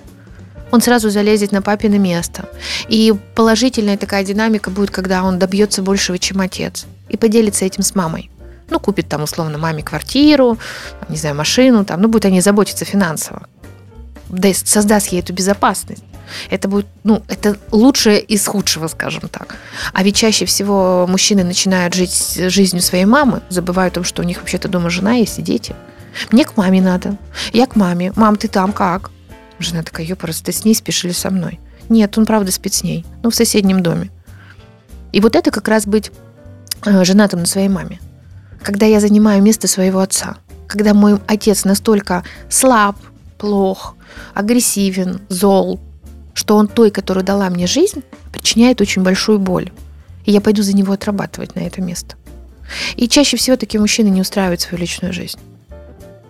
Он 0.71 0.81
сразу 0.81 1.09
залезет 1.09 1.51
на 1.51 1.61
папино 1.61 1.95
место. 1.95 2.47
И 2.89 3.13
положительная 3.35 3.97
такая 3.97 4.23
динамика 4.23 4.69
будет, 4.69 4.91
когда 4.91 5.23
он 5.23 5.39
добьется 5.39 5.81
большего, 5.81 6.19
чем 6.19 6.41
отец. 6.41 6.85
И 7.07 7.17
поделится 7.17 7.65
этим 7.65 7.83
с 7.83 7.95
мамой 7.95 8.29
ну, 8.69 8.79
купит 8.79 9.07
там 9.09 9.23
условно 9.23 9.57
маме 9.57 9.83
квартиру, 9.83 10.57
не 11.09 11.17
знаю, 11.17 11.35
машину, 11.35 11.85
там, 11.85 12.01
ну, 12.01 12.07
будут 12.07 12.25
они 12.25 12.41
заботиться 12.41 12.85
финансово. 12.85 13.47
Да, 14.29 14.49
создаст 14.53 15.07
ей 15.07 15.21
эту 15.21 15.33
безопасность. 15.33 16.03
Это 16.49 16.67
будет, 16.67 16.87
ну, 17.03 17.23
это 17.27 17.57
лучшее 17.71 18.19
из 18.19 18.45
худшего, 18.45 18.87
скажем 18.87 19.29
так. 19.29 19.55
А 19.93 20.03
ведь 20.03 20.15
чаще 20.15 20.45
всего 20.45 21.05
мужчины 21.07 21.43
начинают 21.43 21.93
жить 21.93 22.39
жизнью 22.47 22.81
своей 22.81 23.05
мамы, 23.05 23.41
забывают 23.49 23.93
о 23.93 23.95
том, 23.95 24.03
что 24.03 24.21
у 24.21 24.25
них 24.25 24.39
вообще-то 24.39 24.67
дома 24.67 24.89
жена 24.89 25.13
есть 25.13 25.39
и 25.39 25.41
дети. 25.41 25.75
Мне 26.31 26.45
к 26.45 26.57
маме 26.57 26.81
надо. 26.81 27.17
Я 27.53 27.65
к 27.65 27.75
маме. 27.75 28.13
Мам, 28.15 28.35
ты 28.35 28.47
там 28.47 28.73
как? 28.73 29.11
Жена 29.59 29.83
такая, 29.83 30.05
ёпарас, 30.05 30.41
ты 30.41 30.51
с 30.51 30.65
ней 30.65 30.73
спишь 30.73 31.03
или 31.05 31.11
со 31.11 31.29
мной? 31.29 31.59
Нет, 31.89 32.17
он 32.17 32.25
правда 32.25 32.51
спит 32.51 32.73
с 32.73 32.83
ней. 32.83 33.05
Ну, 33.23 33.29
в 33.29 33.35
соседнем 33.35 33.83
доме. 33.83 34.09
И 35.11 35.21
вот 35.21 35.35
это 35.35 35.51
как 35.51 35.67
раз 35.67 35.85
быть 35.85 36.11
э, 36.85 37.03
женатым 37.03 37.41
на 37.41 37.45
своей 37.45 37.69
маме 37.69 37.99
когда 38.61 38.85
я 38.85 38.99
занимаю 38.99 39.41
место 39.41 39.67
своего 39.67 39.99
отца, 39.99 40.37
когда 40.67 40.93
мой 40.93 41.19
отец 41.27 41.65
настолько 41.65 42.23
слаб, 42.49 42.97
плох, 43.37 43.95
агрессивен, 44.33 45.21
зол, 45.29 45.79
что 46.39 46.55
он 46.55 46.69
той, 46.69 46.89
которая 46.89 47.25
дала 47.25 47.49
мне 47.49 47.67
жизнь, 47.67 48.01
причиняет 48.31 48.79
очень 48.79 49.03
большую 49.03 49.39
боль. 49.39 49.73
И 50.23 50.31
я 50.31 50.39
пойду 50.39 50.63
за 50.63 50.73
него 50.73 50.93
отрабатывать 50.93 51.53
на 51.55 51.59
это 51.59 51.81
место. 51.81 52.15
И 52.95 53.09
чаще 53.09 53.35
всего 53.35 53.57
такие 53.57 53.81
мужчины 53.81 54.07
не 54.07 54.21
устраивают 54.21 54.61
свою 54.61 54.79
личную 54.79 55.13
жизнь. 55.13 55.37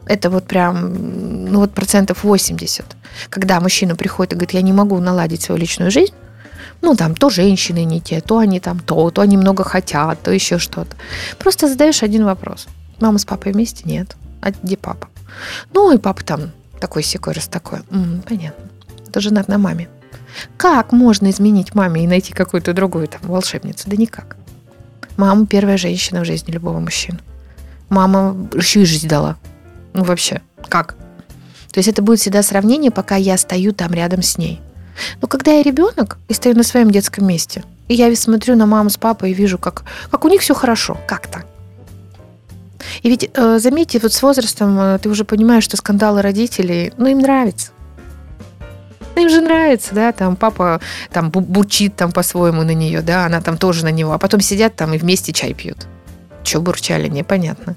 Это 0.07 0.31
вот 0.31 0.45
прям, 0.45 1.45
ну 1.51 1.59
вот 1.59 1.73
процентов 1.73 2.23
80. 2.23 2.85
Когда 3.29 3.59
мужчина 3.59 3.95
приходит 3.95 4.33
и 4.33 4.35
говорит, 4.35 4.53
я 4.53 4.63
не 4.63 4.73
могу 4.73 4.97
наладить 4.99 5.43
свою 5.43 5.61
личную 5.61 5.91
жизнь, 5.91 6.13
ну, 6.81 6.95
там, 6.95 7.13
то 7.13 7.29
женщины 7.29 7.83
не 7.83 8.01
те, 8.01 8.19
то 8.19 8.39
они 8.39 8.59
там 8.59 8.79
то, 8.79 9.11
то 9.11 9.21
они 9.21 9.37
много 9.37 9.63
хотят, 9.63 10.23
то 10.23 10.31
еще 10.31 10.57
что-то. 10.57 10.95
Просто 11.37 11.67
задаешь 11.67 12.01
один 12.01 12.25
вопрос. 12.25 12.67
Мама 12.99 13.19
с 13.19 13.25
папой 13.25 13.51
вместе? 13.51 13.83
Нет. 13.85 14.15
А 14.41 14.49
где 14.49 14.75
папа? 14.75 15.07
Ну, 15.71 15.93
и 15.93 15.99
папа 15.99 16.23
там 16.23 16.51
такой 16.79 17.03
секой 17.03 17.33
раз 17.33 17.47
такой. 17.47 17.81
М-м, 17.91 18.23
понятно. 18.27 18.63
Это 19.07 19.21
женат 19.21 19.47
на 19.47 19.59
маме. 19.59 19.87
Как 20.57 20.91
можно 20.91 21.29
изменить 21.29 21.75
маме 21.75 22.03
и 22.03 22.07
найти 22.07 22.33
какую-то 22.33 22.73
другую 22.73 23.07
там 23.07 23.21
волшебницу? 23.23 23.89
Да 23.89 23.95
никак. 23.95 24.37
Мама 25.17 25.45
первая 25.45 25.77
женщина 25.77 26.21
в 26.21 26.25
жизни 26.25 26.51
любого 26.51 26.79
мужчины. 26.79 27.19
Мама 27.89 28.35
еще 28.53 28.81
и 28.81 28.85
жизнь 28.85 29.07
дала. 29.07 29.37
Ну, 29.93 30.03
вообще, 30.03 30.41
как? 30.67 30.95
То 31.71 31.79
есть 31.79 31.89
это 31.89 32.01
будет 32.01 32.19
всегда 32.19 32.43
сравнение, 32.43 32.91
пока 32.91 33.15
я 33.15 33.37
стою 33.37 33.73
там 33.73 33.91
рядом 33.93 34.21
с 34.21 34.37
ней. 34.37 34.61
Но 35.21 35.27
когда 35.27 35.51
я 35.51 35.63
ребенок 35.63 36.17
и 36.27 36.33
стою 36.33 36.55
на 36.55 36.63
своем 36.63 36.91
детском 36.91 37.25
месте, 37.25 37.63
и 37.87 37.95
я 37.95 38.15
смотрю 38.15 38.55
на 38.55 38.65
маму 38.65 38.89
с 38.89 38.97
папой 38.97 39.31
и 39.31 39.33
вижу, 39.33 39.57
как, 39.57 39.83
как 40.11 40.25
у 40.25 40.29
них 40.29 40.41
все 40.41 40.53
хорошо, 40.53 40.97
как-то. 41.07 41.43
И 43.01 43.09
ведь, 43.09 43.29
э, 43.33 43.59
заметьте, 43.59 43.99
вот 43.99 44.13
с 44.13 44.21
возрастом 44.21 44.79
э, 44.79 44.99
ты 44.99 45.09
уже 45.09 45.25
понимаешь, 45.25 45.63
что 45.63 45.77
скандалы 45.77 46.21
родителей, 46.21 46.93
ну, 46.97 47.07
им 47.07 47.19
нравится. 47.19 47.71
Им 49.19 49.29
же 49.29 49.41
нравится, 49.41 49.93
да, 49.93 50.11
там 50.11 50.35
папа 50.35 50.81
там 51.11 51.29
бурчит 51.29 51.95
там 51.95 52.11
по-своему 52.11 52.63
на 52.63 52.73
нее, 52.73 53.01
да, 53.01 53.25
она 53.25 53.41
там 53.41 53.57
тоже 53.57 53.83
на 53.83 53.91
него, 53.91 54.13
а 54.13 54.17
потом 54.17 54.41
сидят 54.41 54.75
там 54.75 54.93
и 54.93 54.97
вместе 54.97 55.33
чай 55.33 55.53
пьют. 55.53 55.87
Че 56.43 56.61
бурчали, 56.61 57.07
непонятно. 57.07 57.75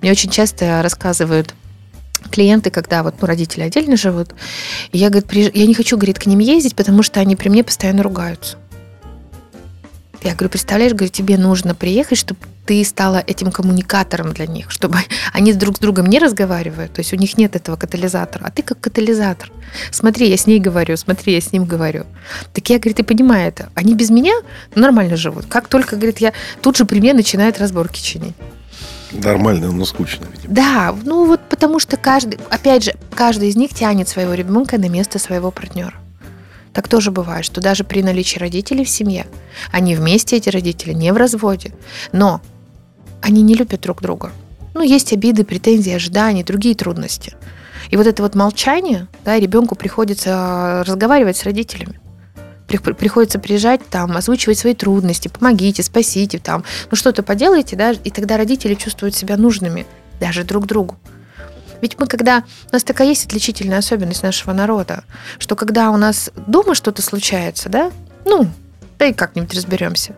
Мне 0.00 0.10
очень 0.10 0.30
часто 0.30 0.82
рассказывают 0.82 1.54
клиенты, 2.30 2.70
когда 2.70 3.02
вот 3.02 3.14
ну, 3.20 3.26
родители 3.26 3.62
отдельно 3.62 3.96
живут, 3.96 4.34
и 4.92 4.98
я, 4.98 5.08
говорит, 5.08 5.28
при... 5.28 5.50
я 5.52 5.66
не 5.66 5.74
хочу, 5.74 5.96
говорит, 5.96 6.18
к 6.18 6.26
ним 6.26 6.40
ездить, 6.40 6.76
потому 6.76 7.02
что 7.02 7.20
они 7.20 7.36
при 7.36 7.48
мне 7.48 7.64
постоянно 7.64 8.02
ругаются. 8.02 8.58
Я 10.22 10.34
говорю, 10.34 10.50
представляешь, 10.50 10.92
говорю, 10.92 11.12
тебе 11.12 11.36
нужно 11.36 11.74
приехать, 11.74 12.18
чтобы 12.18 12.40
ты 12.66 12.84
стала 12.84 13.22
этим 13.26 13.52
коммуникатором 13.52 14.32
для 14.32 14.46
них, 14.46 14.70
чтобы 14.70 14.98
они 15.32 15.52
друг 15.52 15.76
с 15.76 15.80
другом 15.80 16.06
не 16.06 16.18
разговаривают, 16.18 16.92
то 16.92 17.00
есть 17.00 17.12
у 17.12 17.16
них 17.16 17.38
нет 17.38 17.56
этого 17.56 17.76
катализатора, 17.76 18.44
а 18.46 18.50
ты 18.50 18.62
как 18.62 18.80
катализатор. 18.80 19.50
Смотри, 19.90 20.28
я 20.28 20.36
с 20.36 20.46
ней 20.46 20.58
говорю, 20.58 20.96
смотри, 20.96 21.34
я 21.34 21.40
с 21.40 21.52
ним 21.52 21.64
говорю. 21.64 22.04
Так 22.52 22.68
я, 22.68 22.78
говорит, 22.78 22.96
ты 22.96 23.04
понимаю 23.04 23.48
это. 23.48 23.70
Они 23.74 23.94
без 23.94 24.10
меня 24.10 24.34
нормально 24.74 25.16
живут. 25.16 25.46
Как 25.46 25.68
только, 25.68 25.96
говорит, 25.96 26.18
я 26.18 26.32
тут 26.60 26.76
же 26.76 26.84
при 26.84 27.00
мне 27.00 27.14
начинают 27.14 27.58
разборки 27.58 28.00
чинить. 28.00 28.34
Нормально, 29.12 29.70
но 29.72 29.84
скучно. 29.84 30.26
Видимо. 30.32 30.54
Да, 30.54 30.94
ну 31.04 31.26
вот 31.26 31.40
потому 31.48 31.78
что 31.78 31.96
каждый, 31.96 32.38
опять 32.50 32.84
же, 32.84 32.94
каждый 33.14 33.48
из 33.48 33.56
них 33.56 33.72
тянет 33.72 34.08
своего 34.08 34.34
ребенка 34.34 34.78
на 34.78 34.88
место 34.88 35.18
своего 35.18 35.50
партнера. 35.50 35.94
Так 36.76 36.88
тоже 36.88 37.10
бывает, 37.10 37.42
что 37.42 37.62
даже 37.62 37.84
при 37.84 38.02
наличии 38.02 38.38
родителей 38.38 38.84
в 38.84 38.90
семье, 38.90 39.26
они 39.72 39.96
вместе, 39.96 40.36
эти 40.36 40.50
родители, 40.50 40.92
не 40.92 41.10
в 41.10 41.16
разводе, 41.16 41.72
но 42.12 42.42
они 43.22 43.40
не 43.40 43.54
любят 43.54 43.80
друг 43.80 44.02
друга. 44.02 44.30
Ну, 44.74 44.82
есть 44.82 45.10
обиды, 45.14 45.44
претензии, 45.44 45.94
ожидания, 45.94 46.44
другие 46.44 46.74
трудности. 46.74 47.34
И 47.88 47.96
вот 47.96 48.06
это 48.06 48.22
вот 48.22 48.34
молчание, 48.34 49.06
да, 49.24 49.40
ребенку 49.40 49.74
приходится 49.74 50.84
разговаривать 50.86 51.38
с 51.38 51.44
родителями. 51.44 51.98
приходится 52.66 53.38
приезжать, 53.38 53.80
там, 53.88 54.14
озвучивать 54.14 54.58
свои 54.58 54.74
трудности, 54.74 55.28
помогите, 55.28 55.82
спасите, 55.82 56.38
там, 56.38 56.62
ну 56.90 56.96
что-то 56.98 57.22
поделайте, 57.22 57.74
да, 57.76 57.92
и 57.92 58.10
тогда 58.10 58.36
родители 58.36 58.74
чувствуют 58.74 59.14
себя 59.14 59.38
нужными 59.38 59.86
даже 60.20 60.44
друг 60.44 60.66
другу. 60.66 60.98
Ведь 61.80 61.98
мы 61.98 62.06
когда... 62.06 62.44
У 62.70 62.72
нас 62.72 62.84
такая 62.84 63.08
есть 63.08 63.26
отличительная 63.26 63.78
особенность 63.78 64.22
нашего 64.22 64.52
народа, 64.52 65.04
что 65.38 65.56
когда 65.56 65.90
у 65.90 65.96
нас 65.96 66.30
дома 66.46 66.74
что-то 66.74 67.02
случается, 67.02 67.68
да, 67.68 67.92
ну, 68.24 68.48
да 68.98 69.06
и 69.06 69.12
как-нибудь 69.12 69.54
разберемся, 69.54 70.14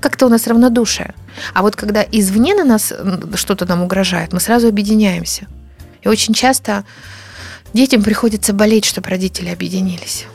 как-то 0.00 0.26
у 0.26 0.28
нас 0.28 0.46
равнодушие. 0.46 1.14
А 1.52 1.62
вот 1.62 1.76
когда 1.76 2.02
извне 2.02 2.54
на 2.54 2.64
нас 2.64 2.92
что-то 3.34 3.66
нам 3.66 3.82
угрожает, 3.82 4.32
мы 4.32 4.40
сразу 4.40 4.68
объединяемся. 4.68 5.46
И 6.02 6.08
очень 6.08 6.34
часто 6.34 6.84
детям 7.72 8.02
приходится 8.02 8.52
болеть, 8.52 8.84
чтобы 8.84 9.08
родители 9.08 9.48
объединились. 9.48 10.26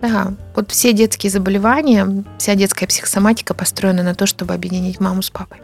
Да, 0.00 0.34
вот 0.56 0.70
все 0.72 0.92
детские 0.92 1.30
заболевания, 1.30 2.24
вся 2.36 2.54
детская 2.56 2.86
психосоматика 2.86 3.54
построена 3.54 4.02
на 4.02 4.14
то, 4.14 4.26
чтобы 4.26 4.52
объединить 4.52 4.98
маму 4.98 5.22
с 5.22 5.30
папой. 5.30 5.62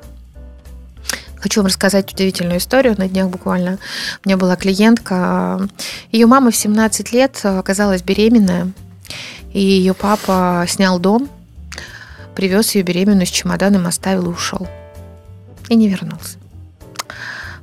Хочу 1.40 1.60
вам 1.60 1.66
рассказать 1.66 2.12
удивительную 2.12 2.58
историю. 2.58 2.94
На 2.98 3.08
днях 3.08 3.28
буквально 3.28 3.78
у 4.24 4.28
меня 4.28 4.36
была 4.36 4.56
клиентка. 4.56 5.68
Ее 6.10 6.26
мама 6.26 6.50
в 6.50 6.56
17 6.56 7.12
лет 7.12 7.40
оказалась 7.42 8.02
беременная. 8.02 8.72
И 9.52 9.60
ее 9.60 9.94
папа 9.94 10.64
снял 10.68 10.98
дом, 10.98 11.28
привез 12.34 12.74
ее 12.74 12.82
беременную 12.82 13.26
с 13.26 13.30
чемоданом, 13.30 13.86
оставил 13.86 14.26
и 14.26 14.28
ушел. 14.28 14.68
И 15.68 15.74
не 15.74 15.88
вернулся. 15.88 16.38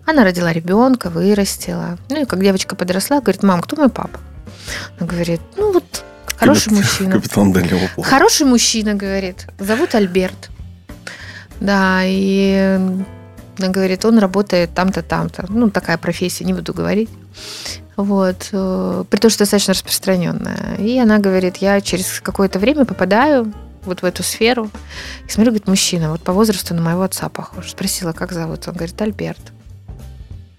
Она 0.05 0.24
родила 0.24 0.51
ребенка, 0.51 1.10
вырастила. 1.10 1.98
Ну 2.10 2.22
и 2.22 2.25
как 2.25 2.41
девочка 2.41 2.75
подросла, 2.75 3.22
говорит, 3.22 3.44
мам, 3.44 3.62
кто 3.62 3.75
мой 3.75 3.89
папа? 3.89 4.20
Она 5.00 5.08
говорит, 5.08 5.41
ну 5.58 5.74
вот 5.74 6.03
хороший 6.36 6.70
Капит... 6.70 6.77
мужчина. 6.77 7.12
Капитан 7.12 7.51
Дальнего 7.51 8.03
Хороший 8.03 8.46
мужчина, 8.46 8.94
говорит. 8.94 9.48
Зовут 9.60 9.96
Альберт. 9.96 10.50
Да, 11.60 12.01
и 12.03 12.79
она 13.58 13.70
говорит, 13.70 14.06
он 14.06 14.20
работает 14.20 14.74
там-то, 14.74 15.02
там-то. 15.02 15.46
Ну, 15.50 15.70
такая 15.70 15.98
профессия, 15.98 16.46
не 16.46 16.54
буду 16.54 16.74
говорить. 16.74 17.10
Вот. 17.96 18.50
Э, 18.52 19.04
при 19.10 19.18
том, 19.18 19.30
что 19.30 19.40
достаточно 19.40 19.74
распространенная. 19.74 20.76
И 20.80 20.98
она 21.00 21.20
говорит, 21.20 21.58
я 21.58 21.80
через 21.82 22.20
какое-то 22.20 22.60
время 22.60 22.86
попадаю 22.86 23.54
вот 23.84 24.02
в 24.02 24.06
эту 24.06 24.24
сферу. 24.24 24.70
И 25.28 25.32
смотрю, 25.32 25.52
говорит, 25.52 25.68
мужчина, 25.68 26.12
вот 26.12 26.22
по 26.22 26.34
возрасту 26.34 26.74
на 26.74 26.82
моего 26.82 27.04
отца 27.04 27.30
похож. 27.30 27.72
Спросила, 27.72 28.12
как 28.12 28.32
зовут? 28.32 28.68
Он 28.68 28.74
говорит, 28.74 29.02
Альберт. 29.02 29.52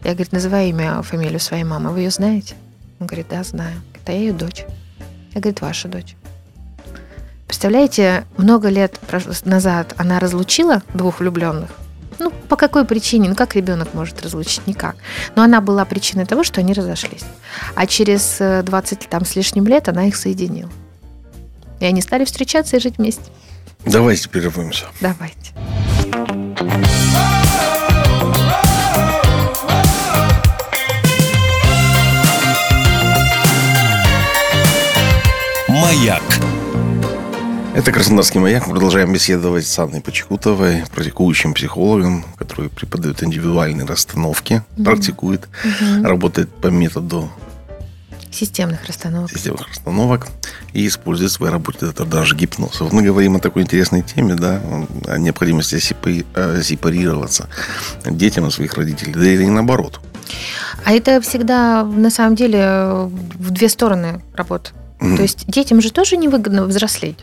Я, 0.05 0.13
говорит, 0.13 0.33
называю 0.33 0.69
имя, 0.69 1.03
фамилию 1.03 1.41
своей 1.41 1.65
мамы. 1.65 1.91
Вы 1.91 2.01
ее 2.01 2.11
знаете? 2.11 2.55
Он 3.01 3.07
говорит, 3.07 3.27
да, 3.29 3.43
знаю. 3.43 3.75
Говорит, 3.93 4.09
а 4.09 4.13
я 4.13 4.19
ее 4.19 4.33
дочь. 4.33 4.65
Я, 5.35 5.41
говорит, 5.41 5.61
ваша 5.61 5.89
дочь. 5.89 6.17
Представляете, 7.47 8.25
много 8.37 8.69
лет 8.69 8.99
назад 9.45 9.95
она 9.97 10.19
разлучила 10.19 10.83
двух 10.95 11.21
влюбленных, 11.21 11.71
ну, 12.19 12.31
по 12.49 12.57
какой 12.57 12.85
причине? 12.85 13.29
Ну, 13.29 13.35
как 13.35 13.55
ребенок 13.55 13.95
может 13.95 14.23
разлучить? 14.23 14.67
Никак. 14.67 14.97
Но 15.35 15.43
она 15.43 15.61
была 15.61 15.85
причиной 15.85 16.27
того, 16.27 16.45
что 16.45 16.61
они 16.61 16.73
разошлись. 16.73 17.25
А 17.75 17.87
через 17.87 18.39
20 18.65 19.05
э, 19.05 19.09
там, 19.09 19.25
с 19.25 19.37
лишним 19.37 19.67
лет 19.67 19.89
она 19.89 20.07
их 20.07 20.17
соединила. 20.17 20.71
И 21.81 21.85
они 21.85 22.01
стали 22.01 22.25
встречаться 22.25 22.77
и 22.77 22.81
жить 22.81 22.99
вместе. 22.99 23.25
Давайте 23.85 24.29
прервемся. 24.29 24.87
Давайте. 25.01 25.53
Это 37.77 37.93
Краснодарский 37.93 38.41
маяк. 38.41 38.67
Мы 38.67 38.73
продолжаем 38.73 39.13
беседовать 39.13 39.67
с 39.67 39.79
Анной 39.79 40.01
Почекутовой, 40.01 40.85
практикующим 40.95 41.53
психологом, 41.53 42.25
который 42.39 42.71
преподает 42.71 43.23
индивидуальные 43.23 43.87
расстановки, 43.87 44.63
mm-hmm. 44.79 44.85
практикует, 44.85 45.47
mm-hmm. 45.63 46.07
работает 46.07 46.49
по 46.49 46.69
методу 46.69 47.31
системных 48.31 48.87
расстановок. 48.87 49.31
Системных 49.31 49.69
расстановок 49.69 50.27
и 50.73 50.87
использует 50.87 51.31
в 51.33 51.35
своей 51.35 51.53
работе 51.53 51.85
это 51.85 52.07
даже 52.07 52.35
гипноз. 52.35 52.81
Вот 52.81 52.95
мы 52.95 53.03
говорим 53.03 53.37
о 53.37 53.41
такой 53.41 53.65
интересной 53.65 54.01
теме, 54.01 54.37
да, 54.37 54.59
о 55.07 55.19
необходимости 55.19 55.79
сепарироваться 55.79 57.51
детям 58.07 58.47
от 58.47 58.55
своих 58.55 58.73
родителей. 58.73 59.13
Да 59.13 59.27
и 59.27 59.47
наоборот. 59.49 60.01
А 60.87 60.93
это 60.93 61.21
всегда 61.21 61.85
на 61.85 62.09
самом 62.09 62.37
деле 62.37 63.11
в 63.35 63.51
две 63.51 63.69
стороны 63.69 64.23
работа. 64.33 64.71
Mm-hmm. 64.99 65.17
То 65.17 65.23
есть 65.23 65.47
детям 65.47 65.83
же 65.83 65.93
тоже 65.93 66.17
невыгодно 66.17 66.65
взрослеть. 66.65 67.19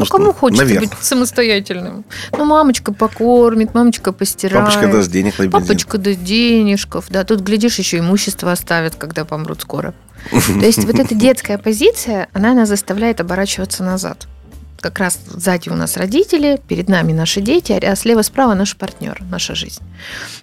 Ну, 0.00 0.06
ну 0.06 0.24
кому 0.24 0.32
хочется 0.32 0.64
наверное. 0.64 0.88
быть 0.88 0.98
самостоятельным? 1.00 2.04
Ну, 2.32 2.44
мамочка 2.44 2.92
покормит, 2.92 3.74
мамочка 3.74 4.12
постирает. 4.12 4.64
Папочка 4.64 4.90
даст 4.90 5.10
денег 5.10 5.38
на 5.38 5.42
бензин. 5.44 5.60
Папочка 5.60 5.98
даст 5.98 6.22
денежков. 6.22 7.06
Да, 7.10 7.24
тут, 7.24 7.40
глядишь, 7.40 7.78
еще 7.78 7.98
имущество 7.98 8.52
оставят, 8.52 8.94
когда 8.94 9.24
помрут 9.24 9.60
скоро. 9.60 9.94
То 10.30 10.66
есть 10.66 10.84
вот 10.84 10.98
эта 10.98 11.14
детская 11.14 11.58
позиция, 11.58 12.28
она 12.32 12.54
нас 12.54 12.68
заставляет 12.68 13.20
оборачиваться 13.20 13.84
назад. 13.84 14.26
Как 14.80 14.98
раз 14.98 15.18
сзади 15.26 15.68
у 15.68 15.74
нас 15.74 15.98
родители, 15.98 16.58
перед 16.66 16.88
нами 16.88 17.12
наши 17.12 17.42
дети, 17.42 17.72
а 17.72 17.94
слева-справа 17.94 18.54
наш 18.54 18.76
партнер, 18.76 19.20
наша 19.30 19.54
жизнь. 19.54 19.82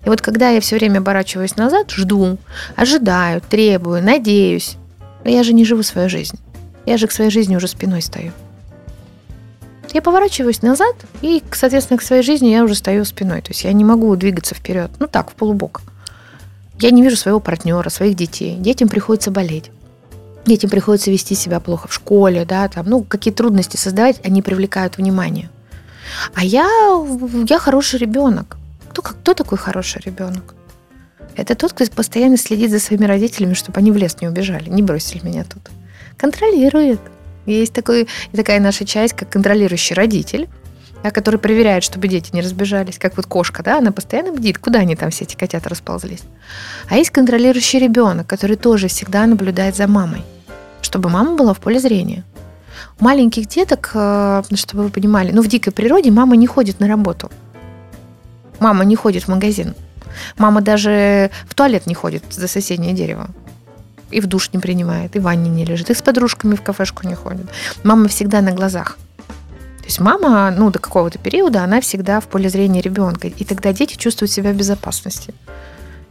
И 0.06 0.10
вот 0.10 0.22
когда 0.22 0.50
я 0.50 0.62
все 0.62 0.76
время 0.76 1.00
оборачиваюсь 1.00 1.56
назад, 1.56 1.90
жду, 1.90 2.38
ожидаю, 2.76 3.42
требую, 3.42 4.04
надеюсь, 4.04 4.78
я 5.26 5.42
же 5.42 5.54
не 5.54 5.66
живу 5.66 5.82
свою 5.82 6.08
жизнь. 6.08 6.38
Я 6.86 6.98
же 6.98 7.08
к 7.08 7.12
своей 7.12 7.32
жизни 7.32 7.56
уже 7.56 7.68
спиной 7.68 8.04
стою. 8.04 8.32
Я 9.94 10.02
поворачиваюсь 10.02 10.62
назад, 10.62 10.96
и, 11.22 11.42
соответственно, 11.52 11.98
к 11.98 12.04
своей 12.04 12.24
жизни 12.24 12.48
я 12.48 12.64
уже 12.64 12.76
стою 12.76 13.06
спиной. 13.06 13.42
То 13.42 13.52
есть 13.52 13.64
я 13.64 13.74
не 13.74 13.86
могу 13.86 14.16
двигаться 14.16 14.54
вперед. 14.54 14.92
Ну 15.00 15.08
так, 15.08 15.32
в 15.32 15.34
полубок. 15.34 15.82
Я 16.80 16.92
не 16.92 17.02
вижу 17.02 17.16
своего 17.16 17.40
партнера, 17.40 17.90
своих 17.90 18.16
детей. 18.16 18.56
Детям 18.58 18.90
приходится 18.90 19.32
болеть. 19.32 19.72
Детям 20.46 20.70
приходится 20.70 21.12
вести 21.12 21.36
себя 21.36 21.60
плохо 21.60 21.88
в 21.88 21.94
школе, 21.94 22.46
да, 22.46 22.68
там, 22.70 22.86
ну, 22.88 23.04
какие 23.04 23.34
трудности 23.34 23.76
создавать, 23.76 24.22
они 24.24 24.42
привлекают 24.42 24.98
внимание. 24.98 25.50
А 26.34 26.44
я, 26.44 26.68
я 27.50 27.60
хороший 27.60 28.00
ребенок. 28.00 28.58
Кто, 28.90 29.02
кто 29.02 29.34
такой 29.34 29.58
хороший 29.58 30.02
ребенок? 30.06 30.56
Это 31.36 31.54
тот, 31.56 31.74
кто 31.74 31.86
постоянно 31.88 32.38
следит 32.38 32.72
за 32.72 32.80
своими 32.80 33.06
родителями, 33.06 33.54
чтобы 33.54 33.80
они 33.80 33.92
в 33.92 33.98
лес 33.98 34.18
не 34.22 34.28
убежали, 34.28 34.70
не 34.70 34.82
бросили 34.82 35.26
меня 35.26 35.44
тут. 35.44 35.62
Контролирует. 36.18 37.00
Есть 37.48 37.74
такой, 37.74 38.08
такая 38.34 38.60
наша 38.60 38.86
часть, 38.86 39.14
как 39.14 39.30
контролирующий 39.30 39.96
родитель, 39.96 40.50
да, 41.02 41.12
который 41.12 41.40
проверяет, 41.40 41.84
чтобы 41.84 42.08
дети 42.10 42.32
не 42.34 42.42
разбежались, 42.42 43.00
как 43.00 43.16
вот 43.16 43.26
кошка, 43.26 43.64
да, 43.64 43.78
она 43.78 43.92
постоянно 43.92 44.34
бдит, 44.34 44.58
куда 44.58 44.80
они 44.80 44.96
там 44.96 45.12
все 45.12 45.24
эти 45.24 45.36
котята 45.36 45.70
расползлись. 45.70 46.24
А 46.90 46.98
есть 46.98 47.12
контролирующий 47.12 47.80
ребенок, 47.80 48.28
который 48.28 48.58
тоже 48.58 48.90
всегда 48.90 49.26
наблюдает 49.26 49.78
за 49.78 49.88
мамой, 49.88 50.24
чтобы 50.82 51.10
мама 51.10 51.38
была 51.38 51.54
в 51.54 51.60
поле 51.60 51.80
зрения. 51.80 52.26
Маленьких 53.00 53.48
деток, 53.48 53.92
э, 53.94 54.44
чтобы 54.56 54.84
вы 54.84 54.90
понимали, 54.90 55.32
ну 55.32 55.42
в 55.42 55.48
дикой 55.48 55.72
природе 55.72 56.12
мама 56.12 56.36
не 56.36 56.48
ходит 56.48 56.82
на 56.82 56.88
работу. 56.88 57.32
Мама 58.60 58.84
не 58.84 58.96
ходит 58.96 59.24
в 59.24 59.28
магазин. 59.30 59.74
Мама 60.38 60.62
даже 60.62 61.30
в 61.48 61.56
туалет 61.56 61.88
не 61.88 61.94
ходит 61.94 62.24
за 62.30 62.48
соседнее 62.48 62.94
дерево 62.94 63.30
и 64.12 64.20
в 64.20 64.28
душ 64.28 64.52
не 64.54 64.60
принимает, 64.60 65.16
и 65.16 65.20
в 65.20 65.24
ванне 65.24 65.50
не 65.50 65.66
лежит, 65.66 65.90
и 65.90 65.94
с 65.94 66.02
подружками 66.02 66.56
в 66.56 66.62
кафешку 66.62 67.08
не 67.08 67.16
ходит. 67.16 67.48
Мама 67.84 68.08
всегда 68.08 68.42
на 68.42 68.52
глазах. 68.52 68.98
То 69.80 69.86
есть 69.86 70.00
мама, 70.00 70.52
ну, 70.52 70.70
до 70.70 70.80
какого-то 70.80 71.18
периода, 71.18 71.64
она 71.64 71.80
всегда 71.80 72.20
в 72.20 72.26
поле 72.26 72.50
зрения 72.50 72.82
ребенка. 72.82 73.28
И 73.28 73.46
тогда 73.46 73.72
дети 73.72 73.96
чувствуют 73.96 74.32
себя 74.32 74.52
в 74.52 74.56
безопасности. 74.56 75.34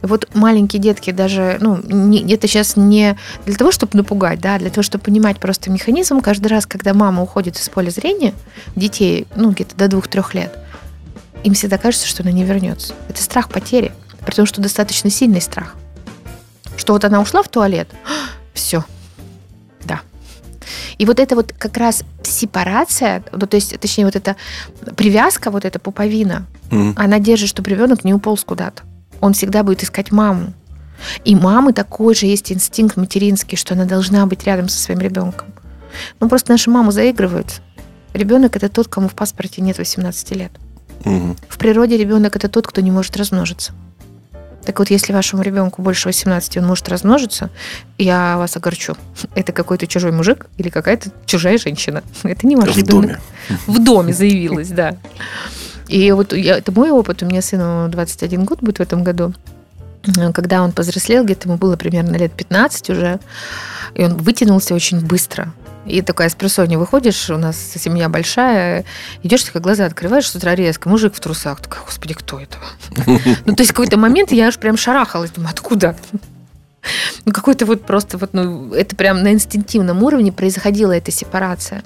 Вот 0.01 0.27
маленькие 0.33 0.81
детки 0.81 1.11
даже, 1.11 1.57
ну, 1.59 1.79
не, 1.83 2.21
это 2.33 2.47
сейчас 2.47 2.75
не 2.75 3.17
для 3.45 3.55
того, 3.55 3.71
чтобы 3.71 3.97
напугать, 3.97 4.39
да, 4.39 4.55
а 4.55 4.59
для 4.59 4.69
того, 4.69 4.83
чтобы 4.83 5.03
понимать 5.03 5.39
просто 5.39 5.71
механизм. 5.71 6.21
Каждый 6.21 6.47
раз, 6.47 6.65
когда 6.65 6.93
мама 6.93 7.23
уходит 7.23 7.57
из 7.57 7.69
поля 7.69 7.89
зрения 7.89 8.33
детей, 8.75 9.27
ну, 9.35 9.51
где-то 9.51 9.75
до 9.75 9.87
двух-трех 9.87 10.33
лет, 10.33 10.57
им 11.43 11.53
всегда 11.53 11.77
кажется, 11.77 12.07
что 12.07 12.23
она 12.23 12.31
не 12.31 12.43
вернется. 12.43 12.93
Это 13.09 13.21
страх 13.21 13.49
потери, 13.49 13.91
при 14.25 14.33
том, 14.35 14.45
что 14.45 14.61
достаточно 14.61 15.09
сильный 15.09 15.41
страх– 15.41 15.75
что 16.77 16.93
вот 16.93 17.03
она 17.03 17.19
ушла 17.19 17.43
в 17.43 17.49
туалет, 17.49 17.89
все, 18.53 18.85
да. 19.83 20.01
И 20.97 21.05
вот 21.05 21.19
это 21.19 21.35
вот 21.35 21.53
как 21.53 21.77
раз 21.77 22.03
сепарация, 22.23 23.23
ну, 23.31 23.45
то 23.47 23.55
есть, 23.55 23.77
точнее, 23.79 24.05
вот 24.05 24.15
эта 24.15 24.35
привязка, 24.95 25.51
вот 25.51 25.65
эта 25.65 25.79
пуповина, 25.79 26.45
mm-hmm. 26.69 26.93
она 26.95 27.19
держит, 27.19 27.49
чтобы 27.49 27.69
ребенок 27.69 28.03
не 28.03 28.13
уполз 28.13 28.43
куда-то. 28.43 28.83
Он 29.19 29.33
всегда 29.33 29.63
будет 29.63 29.83
искать 29.83 30.11
маму. 30.11 30.53
И 31.23 31.35
мамы 31.35 31.73
такой 31.73 32.15
же 32.15 32.25
есть 32.25 32.51
инстинкт 32.51 32.97
материнский, 32.97 33.57
что 33.57 33.73
она 33.73 33.85
должна 33.85 34.25
быть 34.25 34.43
рядом 34.45 34.69
со 34.69 34.79
своим 34.79 34.99
ребенком. 34.99 35.53
Ну, 36.19 36.29
просто 36.29 36.51
наши 36.51 36.69
мамы 36.69 36.91
заигрывают. 36.91 37.61
Ребенок 38.13 38.55
это 38.55 38.69
тот, 38.69 38.87
кому 38.87 39.07
в 39.07 39.13
паспорте 39.13 39.61
нет 39.61 39.77
18 39.77 40.31
лет. 40.31 40.51
Угу. 41.05 41.35
В 41.49 41.57
природе 41.57 41.97
ребенок 41.97 42.35
это 42.35 42.49
тот, 42.49 42.67
кто 42.67 42.81
не 42.81 42.91
может 42.91 43.15
размножиться. 43.17 43.73
Так 44.67 44.79
вот, 44.79 44.89
если 44.89 45.13
вашему 45.13 45.43
ребенку 45.43 45.81
больше 45.81 46.09
18, 46.09 46.57
он 46.57 46.65
может 46.65 46.89
размножиться, 46.89 47.49
я 47.97 48.35
вас 48.37 48.57
огорчу. 48.57 48.97
Это 49.35 49.53
какой-то 49.53 49.87
чужой 49.87 50.11
мужик 50.11 50.47
или 50.57 50.67
какая-то 50.67 51.09
чужая 51.25 51.57
женщина. 51.57 52.03
Это 52.23 52.45
не 52.45 52.57
ваш 52.57 52.75
В 52.75 52.83
доме. 52.83 53.17
В 53.65 53.81
доме 53.81 54.11
заявилась, 54.11 54.67
да. 54.67 54.97
И 55.87 56.11
вот 56.11 56.33
я, 56.33 56.57
это 56.57 56.73
мой 56.73 56.91
опыт. 56.91 57.23
У 57.23 57.25
меня 57.27 57.41
сыну 57.41 57.87
21 57.87 58.43
год 58.43 58.59
будет 58.59 58.79
в 58.79 58.81
этом 58.81 59.05
году. 59.05 59.33
Когда 60.33 60.63
он 60.63 60.71
повзрослел, 60.71 61.23
где-то 61.23 61.47
ему 61.47 61.57
было 61.57 61.75
примерно 61.75 62.15
лет 62.15 62.33
15 62.33 62.89
уже, 62.89 63.19
и 63.93 64.03
он 64.03 64.15
вытянулся 64.17 64.73
очень 64.73 64.99
быстро. 64.99 65.53
И 65.85 66.01
такая 66.01 66.27
с 66.27 66.35
просонья 66.35 66.77
выходишь, 66.77 67.29
у 67.29 67.37
нас 67.37 67.57
семья 67.57 68.09
большая, 68.09 68.83
идешь, 69.23 69.43
такая 69.43 69.63
глаза 69.63 69.85
открываешь 69.85 70.29
с 70.29 70.35
утра 70.35 70.53
резко, 70.53 70.89
мужик 70.89 71.15
в 71.15 71.19
трусах. 71.19 71.61
Такая, 71.61 71.83
господи, 71.85 72.13
кто 72.13 72.39
это? 72.39 72.57
Ну, 73.45 73.55
то 73.55 73.63
есть 73.63 73.71
какой-то 73.71 73.97
момент 73.97 74.31
я 74.31 74.47
аж 74.47 74.57
прям 74.57 74.75
шарахалась, 74.75 75.31
думаю, 75.31 75.51
откуда? 75.51 75.95
Ну, 77.25 77.31
какой-то 77.31 77.65
вот 77.65 77.85
просто 77.85 78.17
вот, 78.17 78.31
ну, 78.33 78.73
это 78.73 78.95
прям 78.95 79.23
на 79.23 79.33
инстинктивном 79.33 80.03
уровне 80.03 80.31
происходила 80.31 80.91
эта 80.91 81.11
сепарация. 81.11 81.83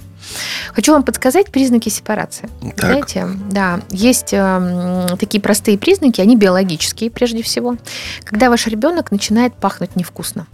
Хочу 0.74 0.94
вам 0.94 1.04
подсказать 1.04 1.52
признаки 1.52 1.90
сепарации. 1.90 2.50
Так. 2.62 2.80
Знаете, 2.80 3.28
да, 3.50 3.82
есть 3.90 4.34
э, 4.34 5.08
такие 5.20 5.42
простые 5.42 5.78
признаки, 5.78 6.22
они 6.22 6.36
биологические 6.36 7.12
прежде 7.12 7.44
всего. 7.44 7.78
Когда 8.24 8.50
ваш 8.50 8.68
ребенок 8.68 9.12
начинает 9.12 9.54
пахнуть 9.56 9.96
невкусно. 9.96 10.48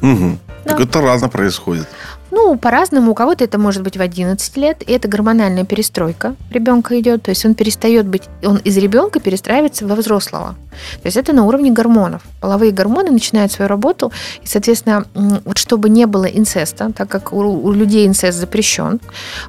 Угу. 0.00 0.38
Да. 0.64 0.70
Так 0.70 0.80
это 0.80 1.00
рано 1.00 1.28
происходит. 1.28 1.88
Ну, 2.34 2.56
по-разному. 2.56 3.10
У 3.10 3.14
кого-то 3.14 3.44
это 3.44 3.58
может 3.58 3.82
быть 3.82 3.98
в 3.98 4.00
11 4.00 4.56
лет. 4.56 4.82
И 4.88 4.92
это 4.92 5.06
гормональная 5.06 5.64
перестройка 5.64 6.34
ребенка 6.50 6.98
идет. 6.98 7.22
То 7.24 7.30
есть 7.30 7.44
он 7.44 7.54
перестает 7.54 8.06
быть, 8.06 8.22
он 8.42 8.56
из 8.56 8.78
ребенка 8.78 9.20
перестраивается 9.20 9.86
во 9.86 9.94
взрослого. 9.94 10.56
То 11.02 11.06
есть 11.06 11.18
это 11.18 11.34
на 11.34 11.44
уровне 11.44 11.70
гормонов. 11.70 12.22
Половые 12.40 12.72
гормоны 12.72 13.10
начинают 13.10 13.52
свою 13.52 13.68
работу. 13.68 14.12
И, 14.42 14.46
соответственно, 14.46 15.04
вот 15.44 15.58
чтобы 15.58 15.90
не 15.90 16.06
было 16.06 16.24
инцеста, 16.24 16.90
так 16.96 17.10
как 17.10 17.34
у, 17.34 17.40
у 17.40 17.70
людей 17.70 18.06
инцест 18.06 18.38
запрещен, 18.38 18.98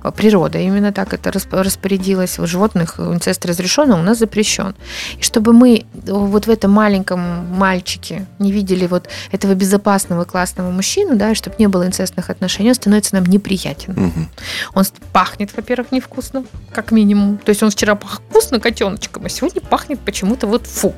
а, 0.02 0.12
природа 0.12 0.60
именно 0.60 0.92
так 0.92 1.14
это 1.14 1.32
распорядилась, 1.32 2.38
у 2.38 2.46
животных 2.46 3.00
инцест 3.00 3.46
разрешен, 3.46 3.94
а 3.94 3.96
у 3.96 4.04
нас 4.04 4.20
запрещен. 4.20 4.76
И 5.18 5.24
чтобы 5.24 5.54
мы 5.54 5.86
вот 6.06 6.48
в 6.48 6.50
этом 6.50 6.72
маленьком 6.72 7.22
мальчике 7.56 8.26
не 8.40 8.52
видели 8.52 8.88
вот 8.88 9.08
этого 9.32 9.54
безопасного 9.54 10.26
классного 10.26 10.70
мужчину, 10.70 11.16
да, 11.16 11.34
чтобы 11.34 11.56
не 11.60 11.68
было 11.68 11.88
инцестных 11.88 12.30
отношений, 12.30 12.73
он 12.74 12.76
становится 12.76 13.16
нам 13.16 13.26
неприятен. 13.26 13.92
Угу. 13.92 14.28
Он 14.74 14.86
пахнет, 15.12 15.56
во-первых, 15.56 15.92
невкусно, 15.92 16.44
как 16.72 16.92
минимум. 16.92 17.38
То 17.38 17.50
есть 17.50 17.62
он 17.64 17.70
вчера 17.70 17.96
пах 17.96 18.22
вкусно 18.30 18.60
котеночком, 18.60 19.26
а 19.26 19.30
сегодня 19.30 19.62
пахнет 19.62 20.00
почему-то 20.00 20.48
вот 20.48 20.66
фу. 20.66 20.94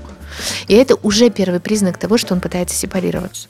И 0.68 0.74
это 0.74 0.96
уже 0.96 1.30
первый 1.30 1.60
признак 1.60 1.98
того, 1.98 2.18
что 2.18 2.34
он 2.34 2.42
пытается 2.42 2.76
сепарироваться. 2.76 3.50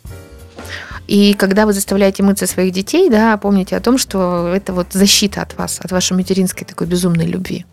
И 1.08 1.36
когда 1.36 1.68
вы 1.68 1.74
заставляете 1.74 2.24
мыться 2.24 2.48
своих 2.48 2.74
детей, 2.74 3.10
да, 3.10 3.38
помните 3.38 3.78
о 3.78 3.80
том, 3.80 4.00
что 4.00 4.52
это 4.56 4.74
вот 4.74 4.88
защита 4.92 5.44
от 5.44 5.56
вас, 5.56 5.80
от 5.80 5.92
вашей 5.92 6.14
материнской 6.14 6.66
такой 6.66 6.88
безумной 6.88 7.28
любви. 7.28 7.66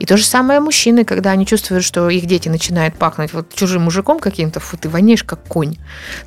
И 0.00 0.04
то 0.04 0.16
же 0.16 0.24
самое 0.24 0.60
мужчины, 0.60 1.04
когда 1.04 1.30
они 1.30 1.46
чувствуют, 1.46 1.84
что 1.84 2.10
их 2.10 2.26
дети 2.26 2.48
начинают 2.48 2.96
пахнуть 2.96 3.32
вот 3.32 3.54
чужим 3.54 3.82
мужиком 3.82 4.18
каким-то, 4.18 4.58
фу, 4.58 4.76
ты 4.76 4.88
воняешь 4.88 5.24
как 5.24 5.44
конь. 5.44 5.76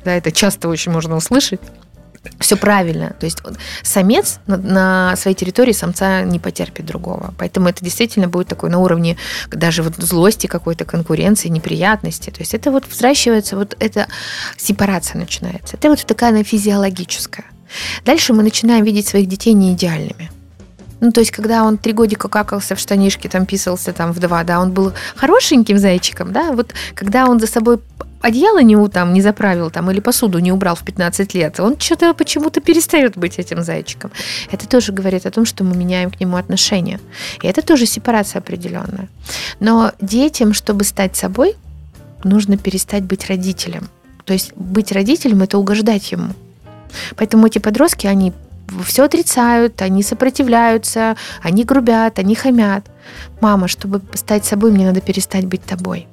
Да, 0.04 0.14
это 0.14 0.32
часто 0.32 0.68
очень 0.68 0.92
можно 0.92 1.14
услышать 1.14 1.60
все 2.38 2.56
правильно. 2.56 3.14
То 3.18 3.26
есть 3.26 3.38
самец 3.82 4.38
на, 4.46 4.56
на 4.56 5.16
своей 5.16 5.36
территории 5.36 5.72
самца 5.72 6.22
не 6.22 6.38
потерпит 6.38 6.86
другого. 6.86 7.34
Поэтому 7.38 7.68
это 7.68 7.84
действительно 7.84 8.28
будет 8.28 8.48
такой 8.48 8.70
на 8.70 8.78
уровне 8.78 9.16
даже 9.50 9.82
вот 9.82 9.96
злости 9.96 10.46
какой-то, 10.46 10.84
конкуренции, 10.84 11.48
неприятности. 11.48 12.30
То 12.30 12.40
есть 12.40 12.54
это 12.54 12.70
вот 12.70 12.86
взращивается, 12.86 13.56
вот 13.56 13.76
эта 13.78 14.06
сепарация 14.56 15.18
начинается. 15.18 15.76
Это 15.76 15.88
вот 15.88 16.04
такая 16.06 16.30
она 16.30 16.44
физиологическая. 16.44 17.46
Дальше 18.04 18.32
мы 18.32 18.42
начинаем 18.42 18.84
видеть 18.84 19.08
своих 19.08 19.28
детей 19.28 19.54
не 19.54 19.72
идеальными. 19.72 20.30
Ну, 21.00 21.12
то 21.12 21.20
есть, 21.20 21.30
когда 21.30 21.64
он 21.64 21.76
три 21.76 21.92
годика 21.92 22.28
какался 22.28 22.74
в 22.74 22.78
штанишке, 22.78 23.28
там 23.28 23.44
писался 23.44 23.92
там 23.92 24.12
в 24.12 24.18
два, 24.18 24.44
да, 24.44 24.60
он 24.60 24.72
был 24.72 24.92
хорошеньким 25.14 25.78
зайчиком, 25.78 26.32
да, 26.32 26.52
вот 26.52 26.72
когда 26.94 27.26
он 27.26 27.38
за 27.38 27.46
собой 27.46 27.80
одеяло 28.20 28.62
не, 28.62 28.88
там, 28.88 29.12
не 29.12 29.20
заправил 29.20 29.70
там, 29.70 29.90
или 29.90 30.00
посуду 30.00 30.38
не 30.38 30.52
убрал 30.52 30.74
в 30.74 30.82
15 30.82 31.34
лет, 31.34 31.60
он 31.60 31.78
что-то 31.78 32.14
почему-то 32.14 32.60
перестает 32.60 33.16
быть 33.16 33.38
этим 33.38 33.62
зайчиком. 33.62 34.10
Это 34.50 34.68
тоже 34.68 34.92
говорит 34.92 35.26
о 35.26 35.30
том, 35.30 35.44
что 35.44 35.64
мы 35.64 35.76
меняем 35.76 36.10
к 36.10 36.20
нему 36.20 36.36
отношения. 36.36 37.00
И 37.42 37.46
это 37.46 37.62
тоже 37.62 37.86
сепарация 37.86 38.40
определенная. 38.40 39.08
Но 39.60 39.92
детям, 40.00 40.52
чтобы 40.52 40.84
стать 40.84 41.16
собой, 41.16 41.54
нужно 42.24 42.56
перестать 42.56 43.04
быть 43.04 43.28
родителем. 43.28 43.88
То 44.24 44.32
есть 44.32 44.52
быть 44.56 44.92
родителем– 44.92 45.42
это 45.42 45.58
угождать 45.58 46.10
ему. 46.12 46.32
Поэтому 47.16 47.46
эти 47.46 47.58
подростки, 47.58 48.06
они 48.06 48.32
все 48.84 49.04
отрицают, 49.04 49.80
они 49.82 50.02
сопротивляются, 50.02 51.16
они 51.42 51.64
грубят, 51.64 52.18
они 52.18 52.34
хамят. 52.34 52.84
Мама, 53.40 53.68
чтобы 53.68 54.00
стать 54.14 54.44
собой, 54.44 54.72
мне 54.72 54.84
надо 54.86 55.00
перестать 55.00 55.46
быть 55.46 55.62
тобой 55.62 56.08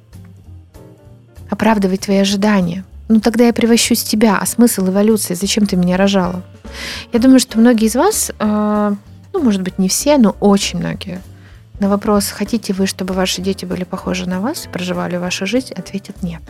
оправдывать 1.54 2.00
твои 2.00 2.18
ожидания. 2.18 2.84
Ну 3.08 3.20
тогда 3.20 3.46
я 3.46 3.52
превращусь 3.52 4.02
в 4.02 4.08
тебя, 4.08 4.38
а 4.40 4.46
смысл 4.46 4.88
эволюции, 4.88 5.34
зачем 5.34 5.66
ты 5.66 5.76
меня 5.76 5.96
рожала? 5.96 6.42
Я 7.12 7.18
думаю, 7.18 7.40
что 7.40 7.58
многие 7.58 7.86
из 7.86 7.96
вас, 7.96 8.30
э, 8.38 8.94
ну, 9.32 9.42
может 9.42 9.62
быть, 9.62 9.78
не 9.78 9.88
все, 9.88 10.18
но 10.18 10.36
очень 10.40 10.78
многие, 10.78 11.20
на 11.80 11.88
вопрос, 11.88 12.28
хотите 12.28 12.72
вы, 12.72 12.86
чтобы 12.86 13.14
ваши 13.14 13.42
дети 13.42 13.64
были 13.64 13.84
похожи 13.84 14.28
на 14.28 14.40
вас 14.40 14.66
и 14.66 14.68
проживали 14.68 15.16
вашу 15.16 15.46
жизнь, 15.46 15.74
ответят 15.74 16.22
нет. 16.22 16.40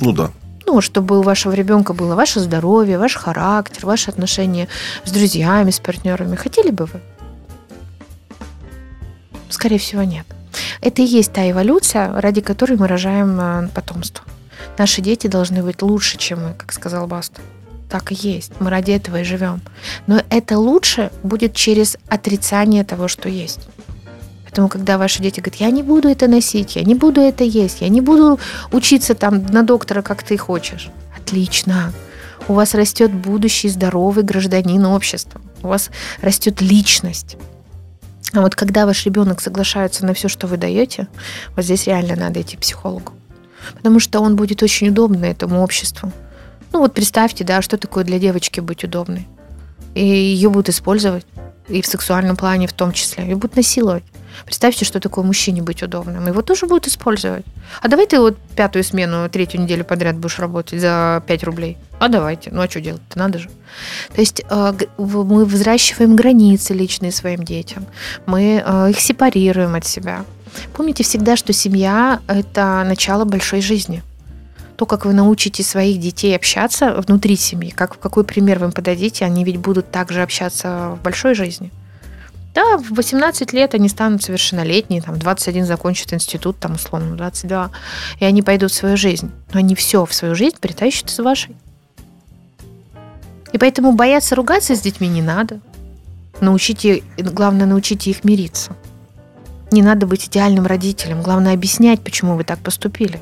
Ну 0.00 0.12
да. 0.12 0.30
Ну, 0.66 0.80
чтобы 0.80 1.18
у 1.18 1.22
вашего 1.22 1.52
ребенка 1.52 1.92
было 1.92 2.14
ваше 2.14 2.40
здоровье, 2.40 2.98
ваш 2.98 3.14
характер, 3.14 3.86
ваши 3.86 4.10
отношения 4.10 4.68
с 5.04 5.12
друзьями, 5.12 5.70
с 5.70 5.78
партнерами. 5.78 6.36
Хотели 6.36 6.70
бы 6.70 6.86
вы? 6.86 7.00
Скорее 9.50 9.78
всего, 9.78 10.02
нет. 10.02 10.26
Это 10.84 11.00
и 11.00 11.06
есть 11.06 11.32
та 11.32 11.50
эволюция, 11.50 12.12
ради 12.20 12.42
которой 12.42 12.76
мы 12.76 12.86
рожаем 12.86 13.40
э, 13.40 13.68
потомство. 13.74 14.22
Наши 14.76 15.00
дети 15.00 15.28
должны 15.28 15.62
быть 15.62 15.80
лучше, 15.80 16.18
чем 16.18 16.44
мы, 16.44 16.54
как 16.54 16.72
сказал 16.72 17.06
Баста. 17.06 17.40
Так 17.88 18.12
и 18.12 18.14
есть. 18.14 18.52
Мы 18.60 18.68
ради 18.68 18.90
этого 18.90 19.22
и 19.22 19.24
живем. 19.24 19.62
Но 20.06 20.20
это 20.28 20.58
лучше 20.58 21.10
будет 21.22 21.54
через 21.54 21.96
отрицание 22.08 22.84
того, 22.84 23.08
что 23.08 23.30
есть. 23.30 23.60
Поэтому, 24.42 24.68
когда 24.68 24.98
ваши 24.98 25.22
дети 25.22 25.40
говорят, 25.40 25.58
я 25.58 25.70
не 25.70 25.82
буду 25.82 26.08
это 26.08 26.28
носить, 26.28 26.76
я 26.76 26.82
не 26.82 26.94
буду 26.94 27.22
это 27.22 27.44
есть, 27.44 27.80
я 27.80 27.88
не 27.88 28.02
буду 28.02 28.38
учиться 28.70 29.14
там 29.14 29.46
на 29.46 29.62
доктора, 29.62 30.02
как 30.02 30.22
ты 30.22 30.36
хочешь. 30.36 30.90
Отлично. 31.16 31.94
У 32.46 32.52
вас 32.52 32.74
растет 32.74 33.10
будущий 33.10 33.70
здоровый 33.70 34.22
гражданин 34.22 34.84
общества. 34.84 35.40
У 35.62 35.68
вас 35.68 35.88
растет 36.20 36.60
личность. 36.60 37.38
А 38.32 38.40
вот 38.40 38.54
когда 38.54 38.86
ваш 38.86 39.04
ребенок 39.04 39.40
соглашается 39.40 40.04
на 40.04 40.14
все, 40.14 40.28
что 40.28 40.46
вы 40.46 40.56
даете, 40.56 41.08
вот 41.54 41.64
здесь 41.64 41.86
реально 41.86 42.16
надо 42.16 42.40
идти 42.40 42.56
к 42.56 42.60
психологу. 42.60 43.12
Потому 43.76 44.00
что 44.00 44.20
он 44.20 44.36
будет 44.36 44.62
очень 44.62 44.88
удобный 44.88 45.30
этому 45.30 45.62
обществу. 45.62 46.12
Ну 46.72 46.80
вот 46.80 46.94
представьте, 46.94 47.44
да, 47.44 47.62
что 47.62 47.78
такое 47.78 48.04
для 48.04 48.18
девочки 48.18 48.60
быть 48.60 48.82
удобной. 48.84 49.28
И 49.94 50.04
ее 50.04 50.50
будут 50.50 50.68
использовать, 50.68 51.24
и 51.68 51.80
в 51.80 51.86
сексуальном 51.86 52.36
плане 52.36 52.66
в 52.66 52.72
том 52.72 52.92
числе, 52.92 53.30
и 53.30 53.34
будут 53.34 53.56
насиловать. 53.56 54.02
Представьте, 54.44 54.84
что 54.84 55.00
такое 55.00 55.24
мужчине 55.24 55.62
быть 55.62 55.82
удобным. 55.82 56.26
Его 56.26 56.42
тоже 56.42 56.66
будут 56.66 56.86
использовать. 56.86 57.44
А 57.80 57.88
давай 57.88 58.06
ты 58.06 58.18
вот 58.18 58.36
пятую 58.56 58.84
смену, 58.84 59.28
третью 59.28 59.60
неделю 59.60 59.84
подряд 59.84 60.16
будешь 60.16 60.38
работать 60.38 60.80
за 60.80 61.22
5 61.26 61.44
рублей. 61.44 61.76
А 61.98 62.08
давайте. 62.08 62.50
Ну 62.52 62.60
а 62.60 62.68
что 62.68 62.80
делать-то? 62.80 63.18
Надо 63.18 63.38
же. 63.38 63.48
То 64.14 64.20
есть 64.20 64.42
э, 64.48 64.72
мы 64.98 65.44
взращиваем 65.44 66.16
границы 66.16 66.74
личные 66.74 67.12
своим 67.12 67.44
детям. 67.44 67.86
Мы 68.26 68.62
э, 68.64 68.90
их 68.90 69.00
сепарируем 69.00 69.74
от 69.74 69.86
себя. 69.86 70.24
Помните 70.72 71.02
всегда, 71.02 71.36
что 71.36 71.52
семья– 71.52 72.20
это 72.28 72.84
начало 72.86 73.24
большой 73.24 73.60
жизни. 73.60 74.02
То, 74.76 74.86
как 74.86 75.04
вы 75.04 75.12
научите 75.12 75.62
своих 75.62 76.00
детей 76.00 76.34
общаться 76.34 76.92
внутри 77.06 77.36
семьи, 77.36 77.70
как, 77.70 77.98
какой 77.98 78.24
пример 78.24 78.58
вы 78.58 78.66
им 78.66 78.72
подадите, 78.72 79.24
они 79.24 79.44
ведь 79.44 79.58
будут 79.58 79.90
также 79.90 80.22
общаться 80.22 80.96
в 80.98 81.02
большой 81.02 81.34
жизни– 81.34 81.72
да, 82.54 82.78
в 82.78 82.92
18 82.92 83.52
лет 83.52 83.74
они 83.74 83.88
станут 83.88 84.22
совершеннолетние, 84.22 85.02
там, 85.02 85.18
21 85.18 85.66
закончат 85.66 86.12
институт, 86.12 86.56
там, 86.60 86.74
условно, 86.74 87.16
22, 87.16 87.70
и 88.20 88.24
они 88.24 88.42
пойдут 88.42 88.70
в 88.70 88.74
свою 88.74 88.96
жизнь. 88.96 89.32
Но 89.52 89.58
они 89.58 89.74
все 89.74 90.06
в 90.06 90.14
свою 90.14 90.36
жизнь 90.36 90.56
перетащат 90.60 91.10
из 91.10 91.18
вашей. 91.18 91.56
И 93.52 93.58
поэтому 93.58 93.92
бояться 93.92 94.36
ругаться 94.36 94.76
с 94.76 94.80
детьми 94.80 95.08
не 95.08 95.20
надо. 95.20 95.60
Научите, 96.40 97.02
главное, 97.18 97.66
научите 97.66 98.10
их 98.10 98.22
мириться. 98.22 98.76
Не 99.72 99.82
надо 99.82 100.06
быть 100.06 100.28
идеальным 100.28 100.66
родителем. 100.66 101.22
Главное 101.22 101.54
объяснять, 101.54 102.02
почему 102.02 102.36
вы 102.36 102.44
так 102.44 102.60
поступили. 102.60 103.20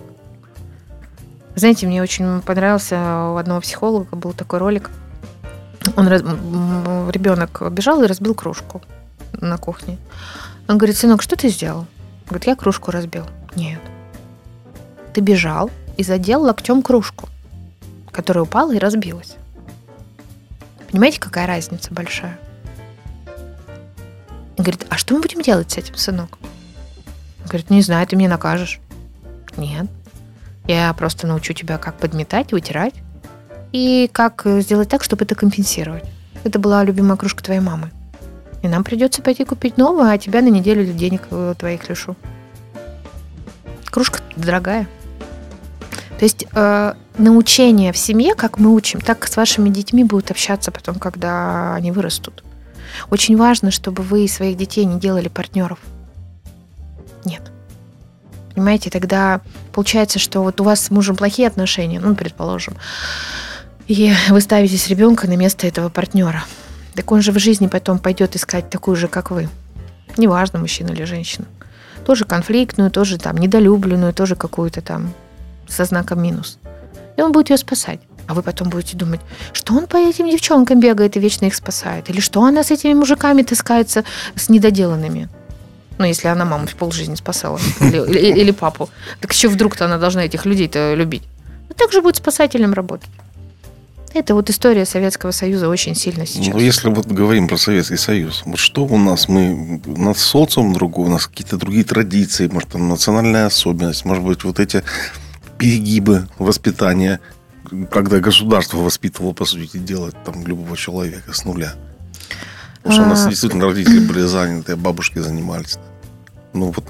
Знаете, 1.54 1.86
мне 1.86 2.02
очень 2.02 2.42
понравился 2.42 3.30
у 3.30 3.36
одного 3.36 3.62
психолога 3.62 4.14
был 4.14 4.34
такой 4.34 4.58
ролик. 4.58 4.90
Он 5.96 6.08
ребенок 6.08 7.62
бежал 7.72 8.02
и 8.02 8.06
разбил 8.06 8.34
кружку 8.34 8.82
на 9.40 9.56
кухне. 9.56 9.98
Он 10.68 10.78
говорит, 10.78 10.96
сынок, 10.96 11.22
что 11.22 11.36
ты 11.36 11.48
сделал? 11.48 11.86
Говорит, 12.26 12.46
я 12.46 12.56
кружку 12.56 12.90
разбил. 12.90 13.26
Нет. 13.56 13.80
Ты 15.12 15.20
бежал, 15.20 15.70
и 15.96 16.02
задел 16.02 16.42
локтем 16.42 16.82
кружку, 16.82 17.28
которая 18.10 18.44
упала 18.44 18.72
и 18.72 18.78
разбилась. 18.78 19.36
Понимаете, 20.90 21.20
какая 21.20 21.46
разница 21.46 21.92
большая? 21.92 22.38
И 24.56 24.62
говорит, 24.62 24.86
а 24.90 24.96
что 24.96 25.14
мы 25.14 25.20
будем 25.20 25.42
делать 25.42 25.70
с 25.70 25.78
этим, 25.78 25.96
сынок? 25.96 26.38
Он 27.40 27.46
говорит, 27.46 27.70
не 27.70 27.82
знаю, 27.82 28.06
ты 28.06 28.16
мне 28.16 28.28
накажешь. 28.28 28.80
Нет. 29.56 29.86
Я 30.66 30.92
просто 30.92 31.26
научу 31.26 31.54
тебя, 31.54 31.78
как 31.78 31.96
подметать, 31.96 32.52
вытирать. 32.52 32.94
И 33.72 34.10
как 34.12 34.42
сделать 34.60 34.90
так, 34.90 35.02
чтобы 35.02 35.24
это 35.24 35.34
компенсировать. 35.34 36.04
Это 36.44 36.58
была 36.58 36.84
любимая 36.84 37.16
кружка 37.16 37.42
твоей 37.42 37.60
мамы. 37.60 37.90
И 38.62 38.68
нам 38.68 38.84
придется 38.84 39.22
пойти 39.22 39.44
купить 39.44 39.76
новую, 39.76 40.08
а 40.08 40.18
тебя 40.18 40.40
на 40.40 40.48
неделю 40.48 40.84
денег 40.92 41.22
э, 41.30 41.54
твоих 41.58 41.88
лишу. 41.88 42.16
Кружка 43.86 44.20
дорогая. 44.36 44.88
То 46.18 46.24
есть 46.24 46.46
э, 46.54 46.94
научение 47.18 47.92
в 47.92 47.98
семье, 47.98 48.34
как 48.34 48.58
мы 48.58 48.72
учим, 48.72 49.00
так 49.00 49.26
с 49.26 49.36
вашими 49.36 49.68
детьми 49.68 50.04
будут 50.04 50.30
общаться 50.30 50.70
потом, 50.70 50.94
когда 51.00 51.74
они 51.74 51.90
вырастут. 51.90 52.44
Очень 53.10 53.36
важно, 53.36 53.72
чтобы 53.72 54.02
вы 54.04 54.28
своих 54.28 54.56
детей 54.56 54.84
не 54.84 55.00
делали 55.00 55.28
партнеров. 55.28 55.80
Нет. 57.24 57.42
Понимаете, 58.54 58.90
тогда 58.90 59.40
получается, 59.72 60.18
что 60.18 60.42
вот 60.42 60.60
у 60.60 60.64
вас 60.64 60.80
с 60.80 60.90
мужем 60.90 61.16
плохие 61.16 61.48
отношения, 61.48 61.98
ну, 61.98 62.14
предположим, 62.14 62.74
и 63.88 64.12
вы 64.28 64.40
ставите 64.40 64.76
с 64.76 64.86
ребенка 64.88 65.26
на 65.26 65.36
место 65.36 65.66
этого 65.66 65.88
партнера. 65.88 66.44
Так 66.94 67.10
он 67.10 67.22
же 67.22 67.32
в 67.32 67.38
жизни 67.38 67.66
потом 67.66 67.98
пойдет 67.98 68.36
искать 68.36 68.70
такую 68.70 68.96
же, 68.96 69.08
как 69.08 69.30
вы. 69.30 69.48
Неважно, 70.16 70.58
мужчина 70.58 70.90
или 70.90 71.04
женщина. 71.04 71.46
Тоже 72.04 72.24
конфликтную, 72.24 72.90
тоже 72.90 73.18
там 73.18 73.36
недолюбленную, 73.36 74.12
тоже 74.12 74.36
какую-то 74.36 74.80
там 74.80 75.12
со 75.68 75.84
знаком 75.84 76.22
минус. 76.22 76.58
И 77.16 77.22
он 77.22 77.32
будет 77.32 77.50
ее 77.50 77.56
спасать. 77.56 78.00
А 78.28 78.34
вы 78.34 78.42
потом 78.42 78.68
будете 78.68 78.96
думать, 78.96 79.20
что 79.52 79.74
он 79.74 79.86
по 79.86 79.96
этим 79.96 80.30
девчонкам 80.30 80.80
бегает 80.80 81.16
и 81.16 81.20
вечно 81.20 81.46
их 81.46 81.54
спасает. 81.54 82.08
Или 82.10 82.20
что 82.20 82.42
она 82.42 82.62
с 82.62 82.70
этими 82.70 82.94
мужиками 82.94 83.42
таскается 83.42 84.04
с 84.36 84.48
недоделанными. 84.48 85.28
Ну, 85.98 86.04
если 86.04 86.28
она 86.28 86.44
маму 86.44 86.66
в 86.66 86.74
полжизни 86.74 87.14
спасала. 87.16 87.58
Или, 87.80 87.98
или, 87.98 88.40
или 88.40 88.50
папу. 88.50 88.88
Так 89.20 89.32
еще 89.32 89.48
вдруг-то 89.48 89.84
она 89.84 89.98
должна 89.98 90.24
этих 90.24 90.46
людей-то 90.46 90.94
любить. 90.94 91.22
Ну, 91.68 91.74
так 91.76 91.92
же 91.92 92.00
будет 92.00 92.16
спасателем 92.16 92.72
работать. 92.72 93.10
Это 94.14 94.34
вот 94.34 94.50
история 94.50 94.84
Советского 94.84 95.30
Союза 95.30 95.68
очень 95.68 95.94
сильно 95.94 96.26
сейчас. 96.26 96.54
Ну, 96.54 96.60
если 96.60 96.88
вот 96.90 97.06
говорим 97.06 97.48
про 97.48 97.56
Советский 97.56 97.96
Союз, 97.96 98.42
вот 98.44 98.58
что 98.58 98.84
у 98.84 98.98
нас? 98.98 99.28
Мы, 99.28 99.80
у 99.86 99.98
нас 99.98 100.18
социум 100.18 100.74
другой, 100.74 101.06
у 101.06 101.10
нас 101.10 101.26
какие-то 101.26 101.56
другие 101.56 101.84
традиции, 101.84 102.46
может, 102.48 102.70
там 102.70 102.88
национальная 102.88 103.46
особенность, 103.46 104.04
может 104.04 104.22
быть, 104.22 104.44
вот 104.44 104.60
эти 104.60 104.82
перегибы 105.56 106.28
воспитания, 106.38 107.20
когда 107.90 108.18
государство 108.18 108.78
воспитывало, 108.78 109.32
по 109.32 109.46
сути 109.46 109.78
дела, 109.78 110.10
там, 110.24 110.46
любого 110.46 110.76
человека 110.76 111.32
с 111.32 111.44
нуля. 111.44 111.74
Потому 112.82 112.94
что 112.94 113.02
у 113.04 113.08
нас 113.08 113.26
а. 113.26 113.30
действительно 113.30 113.66
родители 113.66 114.00
были 114.00 114.22
заняты, 114.22 114.72
а 114.72 114.76
бабушки 114.76 115.20
занимались. 115.20 115.78
Ну 116.52 116.66
вот. 116.66 116.84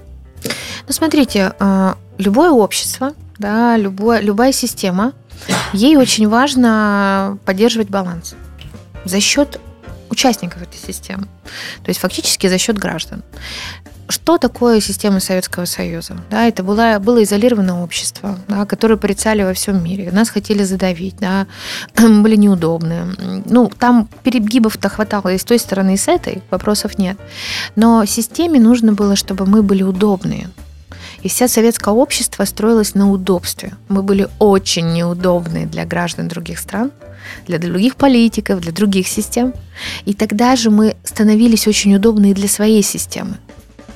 Ну 0.88 0.92
смотрите, 0.92 1.52
а, 1.60 1.96
любое 2.18 2.50
общество, 2.50 3.12
да, 3.38 3.76
любое, 3.76 4.20
любая 4.20 4.52
система, 4.52 5.12
ей 5.72 5.96
очень 5.96 6.28
важно 6.28 7.38
поддерживать 7.44 7.88
баланс 7.88 8.34
за 9.04 9.20
счет 9.20 9.60
участников 10.10 10.62
этой 10.62 10.76
системы. 10.76 11.24
То 11.82 11.88
есть 11.88 12.00
фактически 12.00 12.46
за 12.46 12.58
счет 12.58 12.78
граждан. 12.78 13.22
Что 14.08 14.36
такое 14.36 14.80
система 14.80 15.20
Советского 15.20 15.64
Союза? 15.64 16.16
Да, 16.30 16.46
это 16.46 16.62
было, 16.62 16.98
было 16.98 17.22
изолированное 17.22 17.82
общество, 17.82 18.38
да, 18.46 18.66
которое 18.66 18.96
порицали 18.96 19.42
во 19.42 19.54
всем 19.54 19.82
мире. 19.82 20.10
Нас 20.12 20.28
хотели 20.28 20.64
задавить, 20.64 21.16
да, 21.16 21.46
были 21.96 22.36
неудобные. 22.36 23.06
Ну, 23.46 23.70
там 23.78 24.08
перегибов-то 24.22 24.90
хватало 24.90 25.32
и 25.32 25.38
с 25.38 25.44
той 25.44 25.58
стороны, 25.58 25.94
и 25.94 25.96
с 25.96 26.08
этой, 26.08 26.42
вопросов 26.50 26.98
нет. 26.98 27.16
Но 27.74 28.04
системе 28.04 28.60
нужно 28.60 28.92
было, 28.92 29.16
чтобы 29.16 29.46
мы 29.46 29.62
были 29.62 29.82
удобные. 29.82 30.50
И 31.22 31.28
вся 31.28 31.48
советское 31.48 31.94
общество 31.94 32.44
строилось 32.44 32.94
на 32.94 33.10
удобстве. 33.10 33.72
Мы 33.88 34.02
были 34.02 34.28
очень 34.38 34.92
неудобны 34.92 35.66
для 35.66 35.84
граждан 35.84 36.28
других 36.28 36.58
стран, 36.58 36.90
для 37.46 37.58
других 37.58 37.96
политиков, 37.96 38.60
для 38.60 38.72
других 38.72 39.06
систем. 39.06 39.54
И 40.04 40.14
тогда 40.14 40.56
же 40.56 40.70
мы 40.70 40.96
становились 41.04 41.68
очень 41.68 41.94
удобны 41.94 42.34
для 42.34 42.48
своей 42.48 42.82
системы 42.82 43.36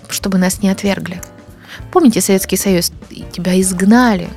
чтобы 0.08 0.38
нас 0.38 0.62
не 0.62 0.68
отвергли. 0.68 1.20
Помните 1.92 2.20
Советский 2.20 2.56
Союз? 2.56 2.92
Тебя 3.32 3.60
изгнали. 3.60 4.28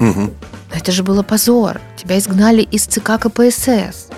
Угу. 0.00 0.32
Это 0.74 0.92
же 0.92 1.02
было 1.02 1.22
позор. 1.22 1.80
Тебя 1.96 2.18
изгнали 2.18 2.62
из 2.62 2.84
ЦК 2.86 3.20
КПСС. 3.20 4.08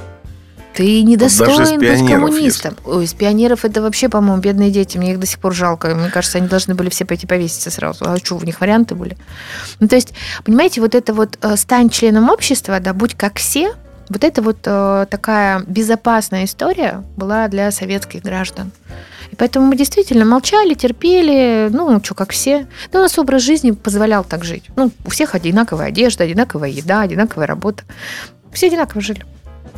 Ты 0.75 1.03
недостоин 1.03 1.79
быть 1.79 2.11
коммунистом. 2.11 2.77
Если... 2.79 2.97
Ой, 2.97 3.05
из 3.05 3.15
пионеров 3.15 3.65
это 3.65 3.81
вообще, 3.81 4.09
по-моему, 4.09 4.41
бедные 4.41 4.71
дети. 4.71 4.99
Мне 4.99 5.13
их 5.13 5.21
до 5.21 5.27
сих 5.27 5.39
пор 5.39 5.55
жалко. 5.55 5.95
Мне 5.95 6.11
кажется, 6.11 6.39
они 6.39 6.49
должны 6.49 6.75
были 6.75 6.91
все 6.91 7.05
пойти 7.05 7.27
повеситься 7.27 7.71
сразу. 7.71 8.05
А 8.07 8.17
что, 8.19 8.37
у 8.37 8.43
них 8.43 8.61
варианты 8.61 8.95
были? 8.95 9.17
Ну, 9.81 9.89
то 9.89 9.95
есть, 9.95 10.15
понимаете, 10.45 10.81
вот 10.81 10.95
это 10.95 11.15
вот 11.15 11.39
э, 11.41 11.57
стань 11.57 11.91
членом 11.91 12.29
общества, 12.29 12.81
да, 12.81 12.93
будь 12.93 13.15
как 13.15 13.39
все, 13.39 13.75
вот 14.09 14.25
это 14.25 14.43
вот 14.43 14.59
э, 14.65 15.07
такая 15.09 15.61
безопасная 15.67 16.45
история 16.45 17.03
была 17.17 17.49
для 17.49 17.71
советских 17.71 18.23
граждан. 18.23 18.73
И 19.31 19.37
поэтому 19.37 19.67
мы 19.67 19.77
действительно 19.77 20.25
молчали, 20.25 20.75
терпели, 20.75 21.69
ну, 21.73 22.03
что, 22.03 22.15
как 22.15 22.33
все. 22.33 22.67
Но 22.93 22.99
у 23.01 23.03
нас 23.03 23.19
образ 23.19 23.43
жизни 23.43 23.71
позволял 23.71 24.25
так 24.25 24.45
жить. 24.45 24.65
Ну, 24.77 24.91
у 25.05 25.11
всех 25.11 25.35
одинаковая 25.35 25.89
одежда, 25.89 26.25
одинаковая 26.25 26.69
еда, 26.69 27.01
одинаковая 27.01 27.47
работа. 27.47 27.85
Все 28.53 28.67
одинаково 28.67 29.01
жили. 29.01 29.25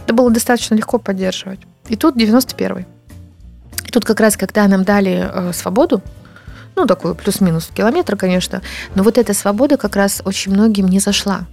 Это 0.06 0.14
было 0.14 0.30
достаточно 0.30 0.76
легко 0.76 1.00
поддерживать. 1.00 1.58
И 1.88 1.96
тут 1.96 2.14
91-й. 2.14 2.86
И 3.86 3.90
тут 3.90 4.04
как 4.04 4.20
раз, 4.20 4.36
когда 4.36 4.68
нам 4.68 4.84
дали 4.84 5.28
э, 5.28 5.52
свободу, 5.52 6.00
ну, 6.76 6.86
такую 6.86 7.16
плюс-минус 7.16 7.70
километр, 7.74 8.14
конечно, 8.16 8.62
но 8.94 9.02
вот 9.02 9.18
эта 9.18 9.34
свобода 9.34 9.76
как 9.76 9.96
раз 9.96 10.22
очень 10.24 10.52
многим 10.52 10.86
не 10.86 11.00
зашла. 11.00 11.48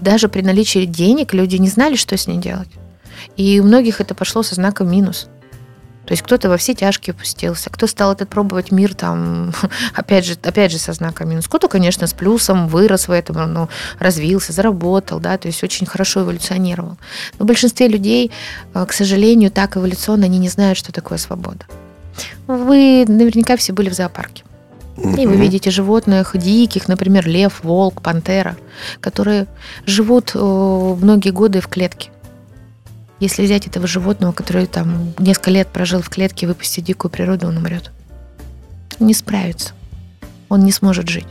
Даже 0.00 0.28
при 0.28 0.42
наличии 0.42 0.84
денег 0.84 1.34
люди 1.34 1.56
не 1.56 1.68
знали, 1.68 1.96
что 1.96 2.16
с 2.16 2.28
ней 2.28 2.38
делать. 2.38 2.68
И 3.36 3.58
у 3.58 3.64
многих 3.64 4.00
это 4.00 4.14
пошло 4.14 4.44
со 4.44 4.54
знаком 4.54 4.88
минус. 4.88 5.26
То 6.06 6.12
есть 6.12 6.22
кто-то 6.22 6.48
во 6.48 6.56
все 6.56 6.74
тяжкие 6.74 7.14
пустился, 7.14 7.68
кто 7.68 7.86
стал 7.86 8.12
этот 8.12 8.28
пробовать 8.28 8.70
мир 8.70 8.94
там, 8.94 9.52
опять 9.94 10.24
же, 10.24 10.36
опять 10.42 10.70
же 10.72 10.78
со 10.78 10.92
знаком 10.92 11.28
минус. 11.28 11.46
Кто-то, 11.46 11.68
конечно, 11.68 12.06
с 12.06 12.12
плюсом 12.12 12.68
вырос 12.68 13.08
в 13.08 13.10
этом, 13.10 13.52
ну, 13.52 13.68
развился, 13.98 14.52
заработал, 14.52 15.18
да, 15.18 15.36
то 15.36 15.48
есть 15.48 15.62
очень 15.64 15.86
хорошо 15.86 16.22
эволюционировал. 16.22 16.96
Но 17.38 17.44
в 17.44 17.48
большинстве 17.48 17.88
людей, 17.88 18.30
э, 18.72 18.86
к 18.86 18.92
сожалению, 18.92 19.50
так 19.50 19.76
эволюционно 19.76 20.26
они 20.26 20.38
не 20.38 20.48
знают, 20.48 20.78
что 20.78 20.92
такое 20.92 21.18
свобода. 21.18 21.66
Вы 22.46 23.04
наверняка 23.08 23.56
все 23.56 23.72
были 23.72 23.90
в 23.90 23.94
зоопарке. 23.94 24.44
И 24.96 25.26
вы 25.26 25.36
видите 25.36 25.70
животных 25.70 26.34
диких, 26.34 26.88
например, 26.88 27.28
лев, 27.28 27.60
волк, 27.62 28.00
пантера, 28.00 28.56
которые 29.00 29.46
живут 29.84 30.32
э, 30.34 30.38
многие 30.38 31.30
годы 31.30 31.60
в 31.60 31.68
клетке. 31.68 32.10
Если 33.18 33.42
взять 33.42 33.66
этого 33.66 33.86
животного, 33.86 34.32
который 34.32 34.66
там 34.66 35.14
несколько 35.18 35.50
лет 35.50 35.68
прожил 35.68 36.02
в 36.02 36.10
клетке 36.10 36.46
выпустить 36.46 36.84
дикую 36.84 37.10
природу, 37.10 37.48
он 37.48 37.56
умрет. 37.56 37.90
не 38.98 39.14
справится. 39.14 39.72
Он 40.48 40.60
не 40.64 40.72
сможет 40.72 41.08
жить. 41.08 41.26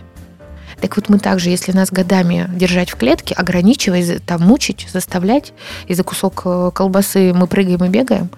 Так 0.81 0.97
вот 0.97 1.09
мы 1.09 1.19
также, 1.19 1.49
если 1.49 1.71
нас 1.71 1.89
годами 1.89 2.49
держать 2.53 2.89
в 2.89 2.95
клетке, 2.95 3.33
ограничивать, 3.33 4.25
там, 4.25 4.41
мучить, 4.41 4.87
заставлять, 4.91 5.53
и 5.87 5.93
за 5.93 6.03
кусок 6.03 6.41
э, 6.45 6.71
колбасы 6.73 7.33
мы 7.33 7.47
прыгаем 7.47 7.83
и 7.85 7.89
бегаем, 7.89 8.29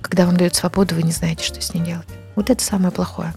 когда 0.00 0.26
вам 0.26 0.36
дают 0.36 0.54
свободу, 0.54 0.94
вы 0.94 1.02
не 1.02 1.12
знаете, 1.12 1.44
что 1.44 1.60
с 1.60 1.74
ней 1.74 1.84
делать. 1.84 2.06
Вот 2.34 2.48
это 2.50 2.64
самое 2.64 2.92
плохое. 2.92 3.34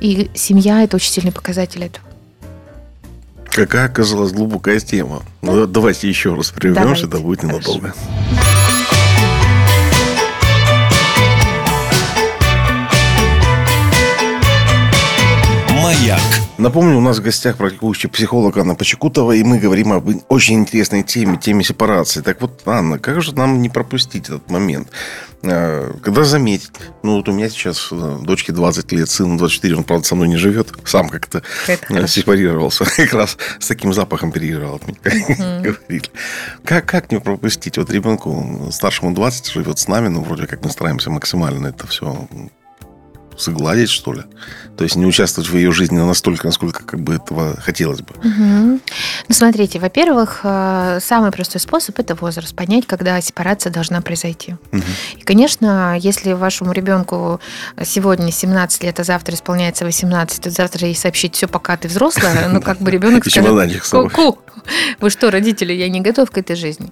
И 0.00 0.30
семья– 0.34 0.82
это 0.84 0.96
очень 0.96 1.12
сильный 1.12 1.32
показатель 1.32 1.84
этого. 1.84 2.04
Какая 3.44 3.86
оказалась 3.86 4.32
глубокая 4.32 4.80
тема. 4.80 5.22
Ну, 5.42 5.66
давайте 5.66 6.08
еще 6.08 6.34
раз 6.34 6.50
прервемся, 6.50 7.06
это 7.06 7.18
будет 7.18 7.42
ненадолго. 7.42 7.92
Хорошо. 7.92 8.61
Маяк. 15.92 16.20
Напомню, 16.56 16.96
у 16.96 17.00
нас 17.02 17.18
в 17.18 17.22
гостях 17.22 17.58
практикующий 17.58 18.08
психолог 18.08 18.56
Анна 18.56 18.74
Почекутова, 18.74 19.32
и 19.32 19.42
мы 19.42 19.58
говорим 19.58 19.92
об 19.92 20.08
очень 20.30 20.54
интересной 20.54 21.02
теме, 21.02 21.36
теме 21.36 21.62
сепарации. 21.62 22.22
Так 22.22 22.40
вот, 22.40 22.62
Анна, 22.64 22.98
как 22.98 23.20
же 23.20 23.34
нам 23.34 23.60
не 23.60 23.68
пропустить 23.68 24.28
этот 24.30 24.50
момент? 24.50 24.88
А, 25.42 25.92
когда 26.02 26.24
заметить, 26.24 26.70
ну 27.02 27.16
вот 27.16 27.28
у 27.28 27.32
меня 27.32 27.50
сейчас 27.50 27.88
э, 27.90 28.18
дочке 28.22 28.52
20 28.52 28.90
лет, 28.92 29.10
сыну 29.10 29.36
24, 29.36 29.76
он, 29.76 29.84
правда, 29.84 30.06
со 30.06 30.14
мной 30.14 30.28
не 30.28 30.36
живет, 30.36 30.72
сам 30.86 31.10
как-то 31.10 31.42
Это 31.66 32.08
сепарировался, 32.08 32.84
как 32.96 33.12
раз 33.12 33.36
с 33.58 33.68
таким 33.68 33.92
запахом 33.92 34.32
переиграл 34.32 34.76
от 34.76 34.86
меня, 34.86 35.74
Как, 36.64 36.86
как 36.86 37.12
не 37.12 37.20
пропустить? 37.20 37.76
Вот 37.76 37.90
ребенку 37.90 38.68
старшему 38.70 39.12
20 39.12 39.46
живет 39.48 39.78
с 39.78 39.88
нами, 39.88 40.08
ну, 40.08 40.22
вроде 40.22 40.46
как 40.46 40.64
мы 40.64 40.70
стараемся 40.70 41.10
максимально 41.10 41.66
это 41.66 41.86
все 41.86 42.28
сгладить, 43.42 43.90
что 43.90 44.12
ли. 44.12 44.22
То 44.76 44.84
есть 44.84 44.96
не 44.96 45.06
участвовать 45.06 45.50
в 45.50 45.56
ее 45.56 45.72
жизни 45.72 45.98
настолько, 45.98 46.46
насколько 46.46 46.84
как 46.84 47.00
бы 47.00 47.14
этого 47.14 47.56
хотелось 47.60 48.00
бы. 48.00 48.14
Угу. 48.16 48.80
Ну, 49.28 49.34
смотрите, 49.34 49.78
во-первых, 49.78 50.40
э, 50.42 50.98
самый 51.02 51.30
простой 51.30 51.60
способ– 51.60 51.98
это 51.98 52.14
возраст. 52.14 52.54
Понять, 52.54 52.86
когда 52.86 53.20
сепарация 53.20 53.72
должна 53.72 54.00
произойти. 54.00 54.56
Угу. 54.72 54.82
И, 55.18 55.22
конечно, 55.22 55.96
если 55.98 56.32
вашему 56.32 56.72
ребенку 56.72 57.40
сегодня 57.84 58.32
17 58.32 58.84
лет, 58.84 59.00
а 59.00 59.04
завтра 59.04 59.34
исполняется 59.34 59.84
18, 59.84 60.42
то 60.42 60.50
завтра 60.50 60.86
ей 60.86 60.94
сообщить 60.94 61.34
все, 61.34 61.48
пока 61.48 61.76
ты 61.76 61.88
взрослая, 61.88 62.48
ну, 62.48 62.60
как 62.60 62.78
бы 62.78 62.90
ребенок 62.92 63.24
скажет, 63.24 64.12
ку 64.12 64.38
вы 65.00 65.10
что, 65.10 65.30
родители, 65.30 65.72
я 65.72 65.88
не 65.88 66.00
готов 66.00 66.30
к 66.30 66.38
этой 66.38 66.56
жизни. 66.56 66.86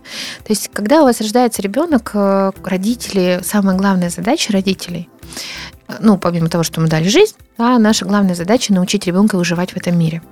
То 0.45 0.51
есть, 0.51 0.71
когда 0.73 1.03
у 1.03 1.05
вас 1.05 1.21
рождается 1.21 1.63
ребенок, 1.63 2.11
э, 2.15 2.53
родители, 2.65 3.41
самая 3.43 3.77
главная 3.77 4.11
задача 4.11 4.53
родителей, 4.53 5.09
ну, 6.01 6.19
помимо 6.19 6.49
того, 6.49 6.65
что 6.65 6.81
мы 6.81 6.89
дали 6.89 7.09
жизнь, 7.09 7.37
да, 7.59 7.79
наша 7.79 8.05
главная 8.05 8.35
задача 8.35 8.73
научить 8.73 9.07
ребенка 9.07 9.37
выживать 9.37 9.73
в 9.73 9.77
этом 9.77 9.99
мире. 9.99 10.23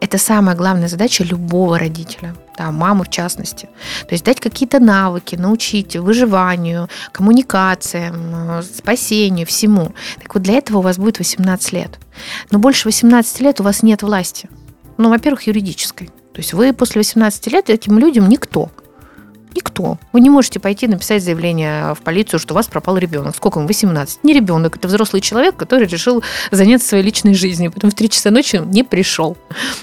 Это 0.00 0.18
самая 0.18 0.56
главная 0.56 0.88
задача 0.88 1.22
любого 1.22 1.78
родителя, 1.78 2.34
да, 2.58 2.72
мамы 2.72 3.04
в 3.04 3.10
частности. 3.10 3.68
То 4.00 4.14
есть 4.14 4.24
дать 4.24 4.40
какие-то 4.40 4.80
навыки, 4.80 5.36
научить 5.36 5.94
выживанию, 5.94 6.88
коммуникациям, 7.12 8.64
спасению, 8.64 9.46
всему. 9.46 9.94
Так 10.20 10.34
вот 10.34 10.42
для 10.42 10.54
этого 10.54 10.78
у 10.78 10.82
вас 10.82 10.98
будет 10.98 11.20
18 11.20 11.72
лет. 11.72 12.00
Но 12.50 12.58
больше 12.58 12.88
18 12.88 13.40
лет 13.40 13.60
у 13.60 13.62
вас 13.62 13.84
нет 13.84 14.02
власти. 14.02 14.50
Ну, 14.98 15.08
во-первых, 15.08 15.46
юридической. 15.46 16.08
То 16.32 16.40
есть 16.40 16.52
вы 16.52 16.72
после 16.72 16.98
18 16.98 17.46
лет 17.52 17.70
этим 17.70 17.96
людям 17.96 18.28
никто. 18.28 18.70
Никто. 19.54 19.98
Вы 20.12 20.20
не 20.20 20.30
можете 20.30 20.60
пойти 20.60 20.86
написать 20.86 21.22
заявление 21.22 21.94
в 21.94 22.00
полицию, 22.00 22.40
что 22.40 22.54
у 22.54 22.56
вас 22.56 22.66
пропал 22.66 22.96
ребенок. 22.98 23.36
Сколько 23.36 23.58
ему? 23.58 23.68
18. 23.68 24.24
Не 24.24 24.32
ребенок, 24.32 24.76
это 24.76 24.88
взрослый 24.88 25.20
человек, 25.20 25.56
который 25.56 25.86
решил 25.86 26.22
заняться 26.50 26.88
своей 26.88 27.04
личной 27.04 27.34
жизнью. 27.34 27.70
Потом 27.72 27.90
в 27.90 27.94
3 27.94 28.08
часа 28.08 28.30
ночи 28.30 28.60
не 28.64 28.82
пришел. 28.82 29.36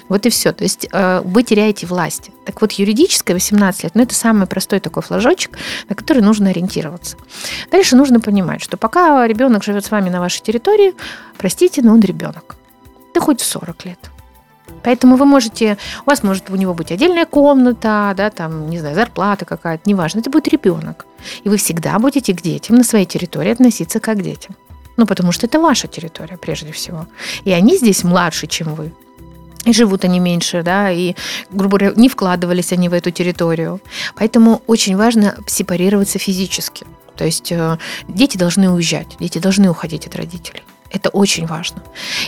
Вот 0.08 0.26
и 0.26 0.30
все. 0.30 0.52
То 0.52 0.64
есть 0.64 0.88
э, 0.92 1.22
вы 1.24 1.44
теряете 1.44 1.86
власть. 1.86 2.32
Так 2.46 2.62
вот, 2.62 2.72
юридическое 2.74 3.36
18 3.36 3.84
лет, 3.84 3.96
ну, 3.96 4.04
это 4.04 4.16
самый 4.16 4.48
простой 4.48 4.80
такой 4.80 5.04
флажочек, 5.04 5.58
на 5.88 5.96
который 5.96 6.24
нужно 6.24 6.50
ориентироваться. 6.50 7.18
Дальше 7.72 7.96
нужно 7.96 8.20
понимать, 8.20 8.62
что 8.62 8.78
пока 8.78 9.28
ребенок 9.28 9.64
живет 9.64 9.86
с 9.86 9.92
вами 9.92 10.10
на 10.10 10.20
вашей 10.20 10.42
территории, 10.42 10.94
простите, 11.38 11.82
но 11.82 11.94
он 11.94 12.00
ребенок. 12.00 12.56
Да 13.14 13.22
хоть 13.22 13.42
в 13.42 13.46
40 13.46 13.86
лет. 13.86 14.00
Поэтому 14.84 15.16
вы 15.16 15.26
можете, 15.26 15.78
у 16.06 16.10
вас 16.10 16.24
может 16.24 16.50
у 16.50 16.56
него 16.56 16.74
быть 16.74 16.92
отдельная 16.92 17.26
комната, 17.26 18.14
да, 18.16 18.30
там, 18.30 18.70
не 18.70 18.80
знаю, 18.80 18.96
зарплата 18.96 19.46
какая-то, 19.46 19.90
неважно, 19.90 20.20
это 20.20 20.30
будет 20.30 20.48
ребенок. 20.48 21.06
И 21.44 21.50
вы 21.50 21.58
всегда 21.58 22.00
будете 22.00 22.34
к 22.34 22.42
детям 22.42 22.76
на 22.78 22.84
своей 22.84 23.06
территории 23.06 23.52
относиться 23.52 24.00
как 24.00 24.18
к 24.18 24.22
детям. 24.22 24.56
Ну, 24.98 25.06
потому 25.06 25.32
что 25.32 25.46
это 25.46 25.60
ваша 25.60 25.88
территория 25.88 26.38
прежде 26.38 26.72
всего. 26.72 27.08
И 27.46 27.52
они 27.52 27.78
здесь 27.78 28.04
младше, 28.04 28.48
чем 28.48 28.76
вы. 28.76 28.92
И 29.66 29.74
живут 29.74 30.06
они 30.06 30.20
меньше, 30.20 30.64
да, 30.64 30.90
и, 30.92 31.16
грубо 31.52 31.78
говоря, 31.78 31.96
не 31.96 32.10
вкладывались 32.10 32.72
они 32.74 32.90
в 32.90 32.94
эту 32.94 33.12
территорию. 33.12 33.82
Поэтому 34.16 34.62
очень 34.68 34.96
важно 34.96 35.36
сепарироваться 35.48 36.20
физически. 36.20 36.86
То 37.16 37.26
есть 37.26 37.52
э, 37.52 37.78
дети 38.08 38.38
должны 38.38 38.72
уезжать, 38.72 39.18
дети 39.20 39.40
должны 39.40 39.70
уходить 39.70 40.08
от 40.08 40.16
родителей. 40.16 40.64
Это 40.92 41.10
очень 41.10 41.46
важно. 41.46 41.84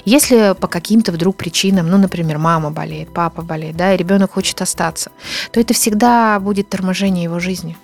Если 0.06 0.56
по 0.60 0.68
каким-то 0.68 1.12
вдруг 1.12 1.36
причинам, 1.36 1.90
ну, 1.90 1.98
например, 1.98 2.38
мама 2.38 2.70
болеет, 2.72 3.14
папа 3.14 3.42
болеет, 3.42 3.76
да, 3.76 3.94
и 3.94 3.98
ребенок 3.98 4.34
хочет 4.34 4.62
остаться, 4.62 5.12
то 5.52 5.60
это 5.60 5.74
всегда 5.74 6.40
будет 6.40 6.70
торможение 6.70 7.24
его 7.24 7.40
жизни. 7.40 7.78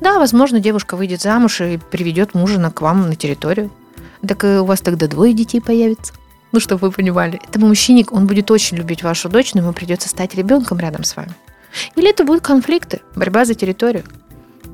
Да, 0.00 0.18
возможно, 0.18 0.58
девушка 0.58 0.96
выйдет 0.96 1.22
замуж 1.22 1.60
и 1.60 1.78
приведет 1.78 2.34
мужа 2.34 2.58
к 2.70 2.80
вам 2.80 3.08
на 3.08 3.14
территорию. 3.14 3.70
Так 4.26 4.42
у 4.42 4.64
вас 4.64 4.80
тогда 4.80 5.06
двое 5.06 5.32
детей 5.32 5.60
появится. 5.60 6.12
Ну, 6.50 6.60
чтобы 6.60 6.88
вы 6.88 6.92
понимали. 6.92 7.40
Этому 7.48 7.68
мужчине, 7.68 8.04
он 8.10 8.26
будет 8.26 8.50
очень 8.50 8.76
любить 8.76 9.02
вашу 9.02 9.28
дочь, 9.28 9.54
но 9.54 9.60
ему 9.60 9.72
придется 9.72 10.08
стать 10.08 10.34
ребенком 10.34 10.78
рядом 10.78 11.04
с 11.04 11.14
вами. 11.14 11.34
Или 11.94 12.10
это 12.10 12.24
будут 12.24 12.42
конфликты, 12.42 13.02
борьба 13.14 13.44
за 13.44 13.54
территорию. 13.54 14.04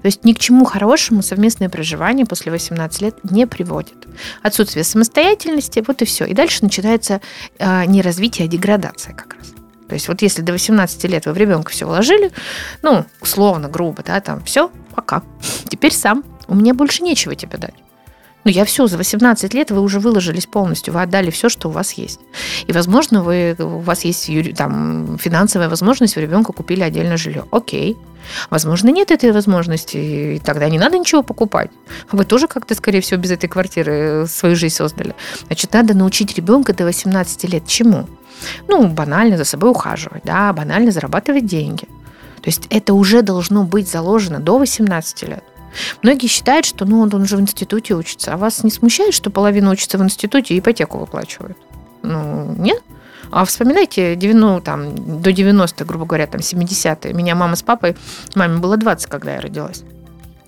То 0.05 0.09
есть 0.09 0.23
ни 0.23 0.35
к 0.35 0.39
чему 0.39 0.67
хорошему 0.67 1.23
совместное 1.23 1.71
проживание 1.71 2.27
после 2.27 2.53
18 2.53 3.01
лет 3.01 3.17
не 3.25 3.47
приводит. 3.47 4.07
Отсутствие 4.43 4.85
самостоятельности, 4.85 5.83
вот 5.87 6.03
и 6.03 6.05
все. 6.05 6.27
И 6.27 6.35
дальше 6.35 6.63
начинается 6.63 7.23
э, 7.59 7.87
не 7.87 8.03
развитие, 8.03 8.45
а 8.45 8.51
деградация 8.51 9.15
как 9.15 9.33
раз. 9.39 9.55
То 9.89 9.95
есть 9.95 10.07
вот 10.09 10.21
если 10.21 10.43
до 10.43 10.53
18 10.53 11.05
лет 11.05 11.25
вы 11.25 11.33
в 11.33 11.39
ребенка 11.39 11.73
все 11.73 11.87
вложили, 11.87 12.33
ну, 12.83 13.07
условно, 13.23 13.71
грубо, 13.71 14.03
да, 14.03 14.21
там, 14.21 14.45
все, 14.45 14.71
пока. 14.95 15.23
Теперь 15.71 15.95
сам. 15.95 16.23
У 16.49 16.55
меня 16.55 16.75
больше 16.75 17.03
нечего 17.03 17.35
тебе 17.35 17.57
дать. 17.57 17.73
Ну, 18.45 18.51
я 18.51 18.65
все, 18.65 18.87
за 18.87 18.97
18 18.99 19.55
лет 19.55 19.71
вы 19.71 19.81
уже 19.81 20.01
выложились 20.01 20.47
полностью, 20.47 20.93
вы 20.95 21.03
отдали 21.03 21.31
все, 21.31 21.49
что 21.49 21.69
у 21.69 21.73
вас 21.73 21.93
есть. 21.93 22.21
И, 22.67 22.73
возможно, 22.73 23.23
вы, 23.23 23.57
у 23.59 23.79
вас 23.79 24.05
есть 24.05 24.31
там, 24.57 25.19
финансовая 25.19 25.69
возможность, 25.69 26.17
вы 26.17 26.23
ребенку 26.23 26.53
купили 26.53 26.83
отдельное 26.83 27.17
жилье. 27.17 27.45
Окей. 27.51 27.97
Возможно, 28.51 28.89
нет 28.89 29.11
этой 29.11 29.33
возможности, 29.33 29.97
и 29.97 30.39
тогда 30.39 30.69
не 30.69 30.79
надо 30.79 30.99
ничего 30.99 31.23
покупать. 31.23 31.71
Вы 32.13 32.25
тоже 32.25 32.47
как-то, 32.47 32.75
скорее 32.75 33.01
всего, 33.01 33.21
без 33.21 33.31
этой 33.31 33.49
квартиры 33.49 34.27
свою 34.27 34.57
жизнь 34.57 34.75
создали. 34.75 35.15
Значит, 35.47 35.73
надо 35.73 35.95
научить 35.95 36.35
ребенка 36.37 36.73
до 36.73 36.85
18 36.85 37.45
лет 37.45 37.67
чему? 37.67 38.07
Ну, 38.69 38.89
банально 38.89 39.37
за 39.37 39.45
собой 39.45 39.71
ухаживать, 39.71 40.23
да, 40.25 40.53
банально 40.53 40.91
зарабатывать 40.91 41.47
деньги. 41.47 41.85
То 42.45 42.49
есть 42.49 42.67
это 42.71 42.93
уже 42.93 43.23
должно 43.23 43.65
быть 43.65 43.91
заложено 43.91 44.39
до 44.39 44.59
18 44.59 45.23
лет. 45.29 45.45
Многие 46.03 46.27
считают, 46.27 46.67
что 46.67 46.85
ну, 46.85 47.01
он, 47.01 47.27
же 47.27 47.37
в 47.37 47.41
институте 47.41 47.95
учится. 47.95 48.35
А 48.35 48.37
вас 48.37 48.63
не 48.65 48.71
смущает, 48.71 49.15
что 49.15 49.31
половина 49.31 49.71
учится 49.71 49.99
в 49.99 50.03
институте 50.03 50.55
и 50.55 50.59
ипотеку 50.59 50.99
выплачивают? 50.99 51.57
Ну, 52.03 52.55
нет? 52.59 52.83
А 53.31 53.45
вспоминайте 53.45 54.17
90, 54.17 54.65
там, 54.65 55.21
до 55.23 55.33
90 55.33 55.85
грубо 55.85 56.05
говоря, 56.05 56.27
там, 56.27 56.41
70-е. 56.41 57.13
Меня 57.13 57.35
мама 57.35 57.57
с 57.57 57.63
папой, 57.63 57.97
маме 58.35 58.59
было 58.59 58.77
20, 58.77 59.07
когда 59.09 59.35
я 59.35 59.41
родилась. 59.41 59.83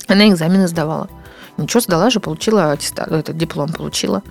Она 0.08 0.28
экзамены 0.28 0.68
сдавала. 0.68 1.08
Ничего, 1.56 1.80
сдала 1.80 2.10
же, 2.10 2.20
получила 2.20 2.72
аттестат, 2.72 3.10
этот 3.10 3.36
диплом 3.36 3.72
получила. 3.72 4.22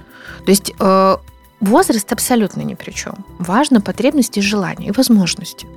То 0.46 0.52
есть 0.52 0.72
э, 0.80 1.18
возраст 1.60 2.14
абсолютно 2.14 2.62
ни 2.62 2.76
при 2.76 2.92
чем. 2.92 3.26
Важно 3.40 3.82
потребности, 3.82 4.40
желания 4.40 4.88
и 4.88 4.92
возможности. 4.92 5.68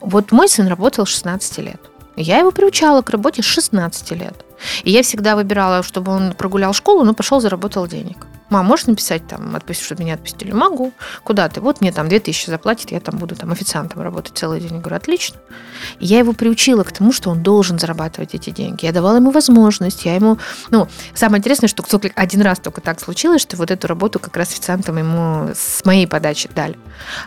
Вот 0.00 0.32
мой 0.32 0.48
сын 0.48 0.66
работал 0.66 1.06
16 1.06 1.58
лет. 1.58 1.80
Я 2.20 2.38
его 2.38 2.50
приучала 2.50 3.02
к 3.02 3.10
работе 3.10 3.42
с 3.42 3.46
16 3.46 4.10
лет. 4.12 4.44
И 4.82 4.90
я 4.90 5.02
всегда 5.02 5.36
выбирала, 5.36 5.82
чтобы 5.82 6.12
он 6.12 6.32
прогулял 6.32 6.72
школу, 6.72 7.04
но 7.04 7.14
пошел, 7.14 7.40
заработал 7.40 7.86
денег. 7.86 8.26
Мам, 8.50 8.64
можешь 8.64 8.86
написать 8.86 9.26
там, 9.26 9.54
отпусти, 9.54 9.84
чтобы 9.84 10.02
меня 10.02 10.14
отпустили? 10.14 10.52
Могу. 10.52 10.92
Куда 11.22 11.48
ты? 11.48 11.60
Вот 11.60 11.80
мне 11.82 11.92
там 11.92 12.08
2000 12.08 12.48
заплатит, 12.50 12.90
я 12.90 13.00
там 13.00 13.18
буду 13.18 13.36
там 13.36 13.52
официантом 13.52 14.00
работать 14.00 14.38
целый 14.38 14.60
день. 14.60 14.74
Я 14.74 14.80
говорю, 14.80 14.96
отлично. 14.96 15.38
И 16.00 16.06
я 16.06 16.18
его 16.18 16.32
приучила 16.32 16.82
к 16.82 16.92
тому, 16.92 17.12
что 17.12 17.30
он 17.30 17.42
должен 17.42 17.78
зарабатывать 17.78 18.34
эти 18.34 18.50
деньги. 18.50 18.86
Я 18.86 18.92
давала 18.92 19.16
ему 19.16 19.30
возможность, 19.30 20.06
я 20.06 20.14
ему... 20.14 20.38
Ну, 20.70 20.88
самое 21.14 21.40
интересное, 21.40 21.68
что 21.68 21.84
один 22.14 22.40
раз 22.40 22.58
только 22.58 22.80
так 22.80 23.00
случилось, 23.00 23.42
что 23.42 23.56
вот 23.56 23.70
эту 23.70 23.86
работу 23.86 24.18
как 24.18 24.36
раз 24.36 24.50
официантом 24.50 24.96
ему 24.96 25.50
с 25.54 25.84
моей 25.84 26.06
подачи 26.06 26.48
дали. 26.54 26.78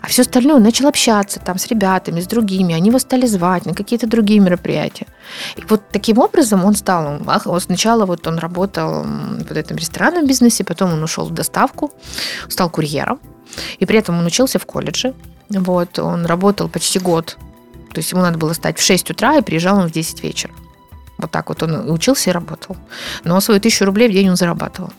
А 0.01 0.07
все 0.07 0.23
остальное 0.23 0.55
он 0.55 0.63
начал 0.63 0.87
общаться 0.87 1.39
там 1.39 1.59
с 1.59 1.67
ребятами, 1.67 2.19
с 2.19 2.27
другими. 2.27 2.73
Они 2.73 2.89
его 2.89 2.99
стали 2.99 3.27
звать 3.27 3.65
на 3.65 3.75
какие-то 3.75 4.07
другие 4.07 4.39
мероприятия. 4.39 5.05
И 5.55 5.63
вот 5.69 5.83
таким 5.91 6.17
образом 6.17 6.65
он 6.65 6.75
стал... 6.75 7.21
Он, 7.45 7.61
сначала 7.61 8.05
вот 8.05 8.25
он 8.25 8.39
работал 8.39 9.03
в 9.03 9.51
этом 9.51 9.77
ресторанном 9.77 10.25
бизнесе, 10.25 10.63
потом 10.63 10.93
он 10.93 11.03
ушел 11.03 11.10
в 11.17 11.31
доставку, 11.31 11.91
стал 12.47 12.69
курьером. 12.69 13.19
И 13.79 13.85
при 13.85 13.99
этом 13.99 14.17
он 14.19 14.25
учился 14.25 14.59
в 14.59 14.65
колледже. 14.65 15.13
Вот, 15.49 15.99
он 15.99 16.25
работал 16.25 16.69
почти 16.69 16.99
год. 16.99 17.37
То 17.91 17.99
есть 17.99 18.11
ему 18.11 18.21
надо 18.21 18.37
было 18.37 18.53
стать 18.53 18.79
в 18.79 18.81
6 18.81 19.11
утра, 19.11 19.37
и 19.37 19.41
приезжал 19.41 19.77
он 19.77 19.87
в 19.87 19.91
10 19.91 20.23
вечера. 20.23 20.53
Вот 21.17 21.29
так 21.29 21.49
вот 21.49 21.61
он 21.61 21.89
учился 21.91 22.29
и 22.29 22.33
работал. 22.33 22.77
Но 23.23 23.39
свою 23.41 23.59
тысячу 23.59 23.85
рублей 23.85 24.07
в 24.09 24.13
день 24.13 24.29
он 24.29 24.35
зарабатывал. 24.35 24.91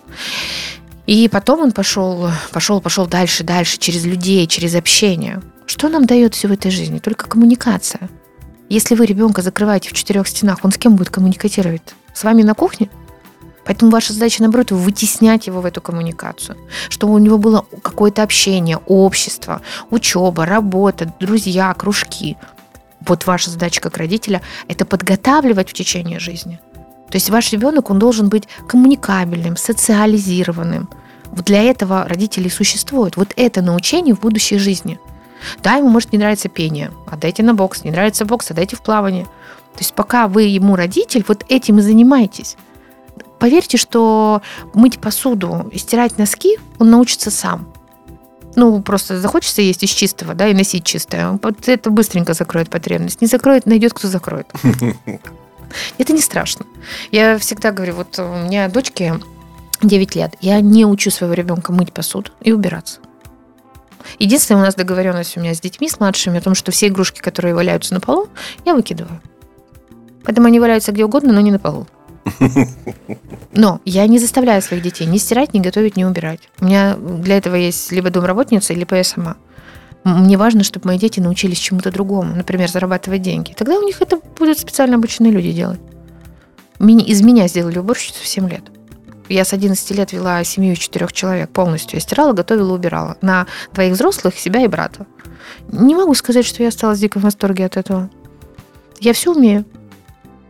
И 1.07 1.29
потом 1.29 1.61
он 1.61 1.73
пошел, 1.73 2.31
пошел, 2.53 2.81
пошел 2.81 3.07
дальше, 3.07 3.43
дальше, 3.43 3.79
через 3.79 4.05
людей, 4.05 4.47
через 4.47 4.75
общение. 4.75 5.43
Что 5.67 5.89
нам 5.89 6.07
дает 6.07 6.35
все 6.35 6.49
в 6.49 6.53
этой 6.53 6.71
жизни? 6.71 6.99
Только 6.99 7.29
коммуникация. 7.29 8.09
Если 8.69 8.95
вы 8.95 9.07
ребенка 9.07 9.43
закрываете 9.43 9.91
в 9.91 9.93
четырех 9.95 10.29
стенах, 10.29 10.59
он 10.63 10.71
с 10.71 10.79
кем 10.79 10.97
будет 10.97 11.11
коммуникатировать? 11.11 11.83
С 12.15 12.25
вами 12.25 12.43
на 12.43 12.55
кухне? 12.55 12.89
Поэтому 13.65 13.91
ваша 13.91 14.13
задача, 14.13 14.43
наоборот, 14.43 14.73
вытеснять 14.73 15.47
его 15.47 15.61
в 15.61 15.67
эту 15.67 15.81
коммуникацию, 15.81 16.57
чтобы 16.89 17.15
у 17.15 17.19
него 17.19 17.39
было 17.39 17.65
какое-то 17.83 18.23
общение, 18.23 18.79
общество, 18.87 19.63
учеба, 19.91 20.47
работа, 20.47 21.13
друзья, 21.21 21.73
кружки. 21.75 22.37
Вот 23.07 23.27
ваша 23.27 23.51
задача 23.51 23.81
как 23.81 23.97
родителя– 23.97 24.43
это 24.69 24.85
подготавливать 24.85 25.71
в 25.71 25.73
течение 25.73 26.19
жизни. 26.19 26.61
То 27.09 27.17
есть 27.17 27.31
ваш 27.31 27.53
ребенок, 27.53 27.91
он 27.91 27.99
должен 27.99 28.29
быть 28.29 28.49
коммуникабельным, 28.69 29.57
социализированным. 29.57 30.89
Вот 31.27 31.45
для 31.45 31.63
этого 31.63 32.07
родители 32.09 32.49
существуют. 32.49 33.17
Вот 33.17 33.33
это 33.37 33.63
научение 33.63 34.15
в 34.15 34.21
будущей 34.21 34.59
жизни. 34.59 34.99
Да, 35.63 35.75
ему 35.75 35.89
может 35.89 36.13
не 36.13 36.19
нравиться 36.19 36.49
пение, 36.49 36.91
отдайте 37.07 37.43
на 37.43 37.55
бокс, 37.55 37.85
не 37.85 37.91
нравится 37.91 38.25
бокс, 38.25 38.51
отдайте 38.51 38.77
в 38.77 38.83
плавание. 38.83 39.25
То 39.25 39.79
есть 39.79 39.95
пока 39.95 40.29
вы 40.29 40.45
ему 40.45 40.77
родитель, 40.77 41.25
вот 41.27 41.45
этим 41.49 41.79
и 41.79 41.83
занимаетесь 41.83 42.57
поверьте, 43.43 43.77
что 43.77 44.41
мыть 44.73 45.01
посуду 45.01 45.69
и 45.73 45.79
стирать 45.79 46.17
носки 46.17 46.61
он 46.79 46.91
научится 46.91 47.33
сам. 47.33 47.67
Ну, 48.55 48.81
просто 48.83 49.21
захочется 49.21 49.63
есть 49.63 49.83
из 49.83 49.91
чистого, 49.91 50.35
да, 50.35 50.47
и 50.47 50.55
носить 50.55 50.85
чистое. 50.85 51.41
Вот 51.43 51.69
это 51.69 51.91
быстренько 51.91 52.35
закроет 52.35 52.71
потребность. 52.71 53.21
Не 53.21 53.27
закроет, 53.27 53.67
найдет, 53.67 53.95
кто 53.95 54.07
закроет. 54.07 54.47
Это 55.99 56.13
не 56.13 56.21
страшно. 56.21 56.67
Я 57.11 57.37
всегда 57.39 57.73
говорю, 57.73 57.95
вот 57.95 58.17
у 58.21 58.45
меня 58.45 58.69
дочке 58.69 59.19
9 59.83 60.15
лет. 60.15 60.35
Я 60.41 60.61
не 60.61 60.87
учу 60.87 61.11
своего 61.11 61.35
ребенка 61.35 61.73
мыть 61.73 61.93
посуду 61.93 62.31
и 62.43 62.53
убираться. 62.53 63.01
Единственная 64.21 64.61
у 64.61 64.65
нас 64.65 64.77
договоренность 64.77 65.37
у 65.37 65.41
меня 65.41 65.53
с 65.53 65.61
детьми, 65.61 65.89
с 65.89 65.99
младшими, 65.99 66.39
о 66.39 66.43
том, 66.43 66.55
что 66.55 66.71
все 66.71 66.87
игрушки, 66.87 67.21
которые 67.21 67.57
валяются 67.57 67.93
на 67.93 67.99
полу, 67.99 68.29
я 68.65 68.75
выкидываю. 68.75 69.21
Поэтому 70.23 70.47
они 70.47 70.61
валяются 70.61 70.93
где 70.93 71.05
угодно, 71.05 71.33
но 71.33 71.41
не 71.41 71.51
на 71.51 71.59
полу. 71.59 71.89
Но 73.53 73.81
я 73.85 74.07
не 74.07 74.19
заставляю 74.19 74.63
своих 74.63 74.83
детей 74.83 75.07
ни 75.07 75.19
стирать, 75.19 75.55
ни 75.55 75.61
готовить, 75.61 75.97
ни 75.97 76.05
убирать. 76.05 76.41
У 76.61 76.67
меня 76.67 76.97
для 76.97 77.37
этого 77.39 77.55
есть 77.57 77.93
либо 77.93 78.11
домработница, 78.11 78.75
либо 78.75 78.97
я 78.97 79.05
сама. 79.05 79.37
Мне 80.05 80.37
важно, 80.37 80.65
чтобы 80.65 80.89
мои 80.89 80.99
дети 80.99 81.21
научились 81.21 81.59
чему-то 81.59 81.93
другому, 81.93 82.35
например, 82.35 82.69
зарабатывать 82.69 83.23
деньги. 83.23 83.55
Тогда 83.57 83.79
у 83.79 83.83
них 83.83 84.03
это 84.03 84.19
будут 84.39 84.59
специально 84.59 84.97
обученные 84.97 85.33
люди 85.33 85.53
делать. 85.53 85.81
Из 86.81 87.23
меня 87.23 87.47
сделали 87.47 87.79
уборщицу 87.79 88.23
в 88.23 88.27
7 88.27 88.49
лет. 88.49 88.65
Я 89.29 89.45
с 89.45 89.53
11 89.53 89.91
лет 89.93 90.13
вела 90.13 90.43
семью 90.43 90.75
четырех 90.75 91.13
человек 91.13 91.51
полностью. 91.51 91.97
Я 91.97 92.01
стирала, 92.01 92.33
готовила, 92.33 92.75
убирала. 92.75 93.17
На 93.21 93.47
двоих 93.73 93.95
взрослых, 93.95 94.37
себя 94.37 94.63
и 94.65 94.67
брата. 94.67 95.07
Не 95.71 95.95
могу 95.95 96.15
сказать, 96.15 96.45
что 96.45 96.63
я 96.63 96.71
осталась 96.71 96.99
в 96.99 97.01
диком 97.01 97.23
восторге 97.23 97.67
от 97.67 97.77
этого. 97.77 98.11
Я 98.99 99.13
все 99.13 99.33
умею. 99.33 99.65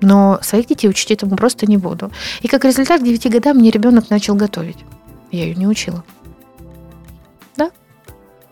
Но 0.02 0.38
своих 0.42 0.66
детей 0.66 0.88
учить 0.88 1.10
этому 1.10 1.36
просто 1.36 1.66
не 1.66 1.76
буду. 1.76 2.10
И 2.40 2.48
как 2.48 2.64
результат, 2.64 3.00
к 3.00 3.04
9 3.04 3.30
годам 3.30 3.56
мне 3.56 3.70
ребенок 3.70 4.10
начал 4.10 4.34
готовить. 4.34 4.78
Я 5.30 5.44
ее 5.44 5.54
не 5.54 5.66
учила. 5.66 6.04
Да? 7.56 7.70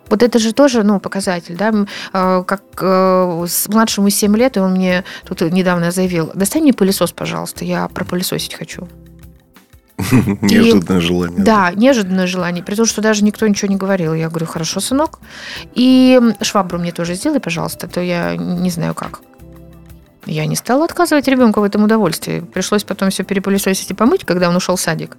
Вот 0.09 0.23
это 0.23 0.39
же 0.39 0.53
тоже, 0.53 0.83
ну, 0.83 1.01
показатель, 1.01 1.57
да, 1.57 1.73
а, 2.13 2.43
как 2.45 2.63
э, 2.81 3.45
с 3.49 3.69
младшему 3.69 4.11
7 4.11 4.37
лет, 4.37 4.57
и 4.57 4.61
он 4.61 4.73
мне 4.73 5.05
тут 5.27 5.43
недавно 5.43 5.91
заявил, 5.91 6.31
достань 6.35 6.63
мне 6.63 6.73
пылесос, 6.73 7.13
пожалуйста, 7.13 7.65
я 7.65 7.89
пропылесосить 7.89 8.55
хочу. 8.55 8.89
Неожиданное 10.41 11.01
желание. 11.01 11.45
Да, 11.45 11.73
неожиданное 11.73 12.27
желание. 12.27 12.65
При 12.65 12.75
том, 12.75 12.87
что 12.87 13.03
даже 13.03 13.25
никто 13.25 13.47
ничего 13.47 13.71
не 13.71 13.77
говорил. 13.77 14.15
Я 14.15 14.29
говорю, 14.29 14.47
хорошо, 14.47 14.81
сынок. 14.81 15.21
И 15.75 16.19
швабру 16.41 16.79
мне 16.79 16.93
тоже 16.93 17.15
сделай, 17.15 17.41
пожалуйста, 17.41 17.87
а 17.87 17.91
то 17.91 18.01
я 18.01 18.37
не 18.37 18.71
знаю 18.71 18.95
как. 18.95 19.21
Я 20.27 20.47
не 20.47 20.57
стала 20.57 20.85
отказывать 20.85 21.29
ребенку 21.29 21.61
в 21.61 21.65
этом 21.65 21.85
удовольствии. 21.85 22.41
Пришлось 22.41 22.85
потом 22.85 23.11
все 23.11 23.25
перепылесосить 23.25 23.91
и 23.91 23.95
помыть, 23.95 24.25
когда 24.25 24.49
он 24.49 24.57
ушел 24.57 24.77
в 24.77 24.81
садик. 24.81 25.17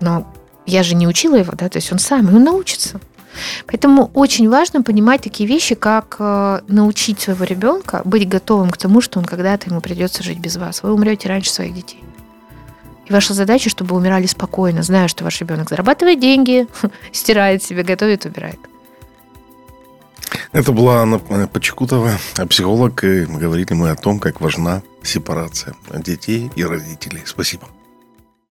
Но 0.00 0.32
я 0.66 0.82
же 0.82 0.94
не 0.94 1.08
учила 1.08 1.36
его, 1.36 1.52
да, 1.52 1.68
то 1.68 1.78
есть 1.78 1.92
он 1.92 1.98
сам, 1.98 2.34
он 2.34 2.44
научится. 2.44 3.00
Поэтому 3.66 4.10
очень 4.14 4.48
важно 4.48 4.82
понимать 4.82 5.22
такие 5.22 5.48
вещи, 5.48 5.74
как 5.74 6.16
э, 6.18 6.60
научить 6.68 7.20
своего 7.20 7.44
ребенка 7.44 8.02
быть 8.04 8.28
готовым 8.28 8.70
к 8.70 8.76
тому, 8.76 9.00
что 9.00 9.18
он 9.18 9.24
когда-то 9.24 9.70
ему 9.70 9.80
придется 9.80 10.22
жить 10.22 10.38
без 10.38 10.56
вас. 10.56 10.82
Вы 10.82 10.92
умрете 10.92 11.28
раньше 11.28 11.50
своих 11.50 11.74
детей. 11.74 12.04
И 13.06 13.12
ваша 13.12 13.34
задача, 13.34 13.70
чтобы 13.70 13.96
умирали 13.96 14.26
спокойно, 14.26 14.82
зная, 14.82 15.08
что 15.08 15.24
ваш 15.24 15.40
ребенок 15.40 15.70
зарабатывает 15.70 16.20
деньги, 16.20 16.66
стирает 17.12 17.62
себе, 17.62 17.82
готовит, 17.82 18.26
убирает. 18.26 18.58
Это 20.52 20.72
была 20.72 21.02
Анна 21.02 21.18
Почекутова, 21.18 22.10
психолог, 22.48 23.04
и 23.04 23.24
говорили 23.24 23.74
мы 23.74 23.90
о 23.90 23.96
том, 23.96 24.18
как 24.18 24.40
важна 24.40 24.82
сепарация 25.02 25.74
детей 25.92 26.50
и 26.54 26.64
родителей. 26.64 27.22
Спасибо. 27.24 27.68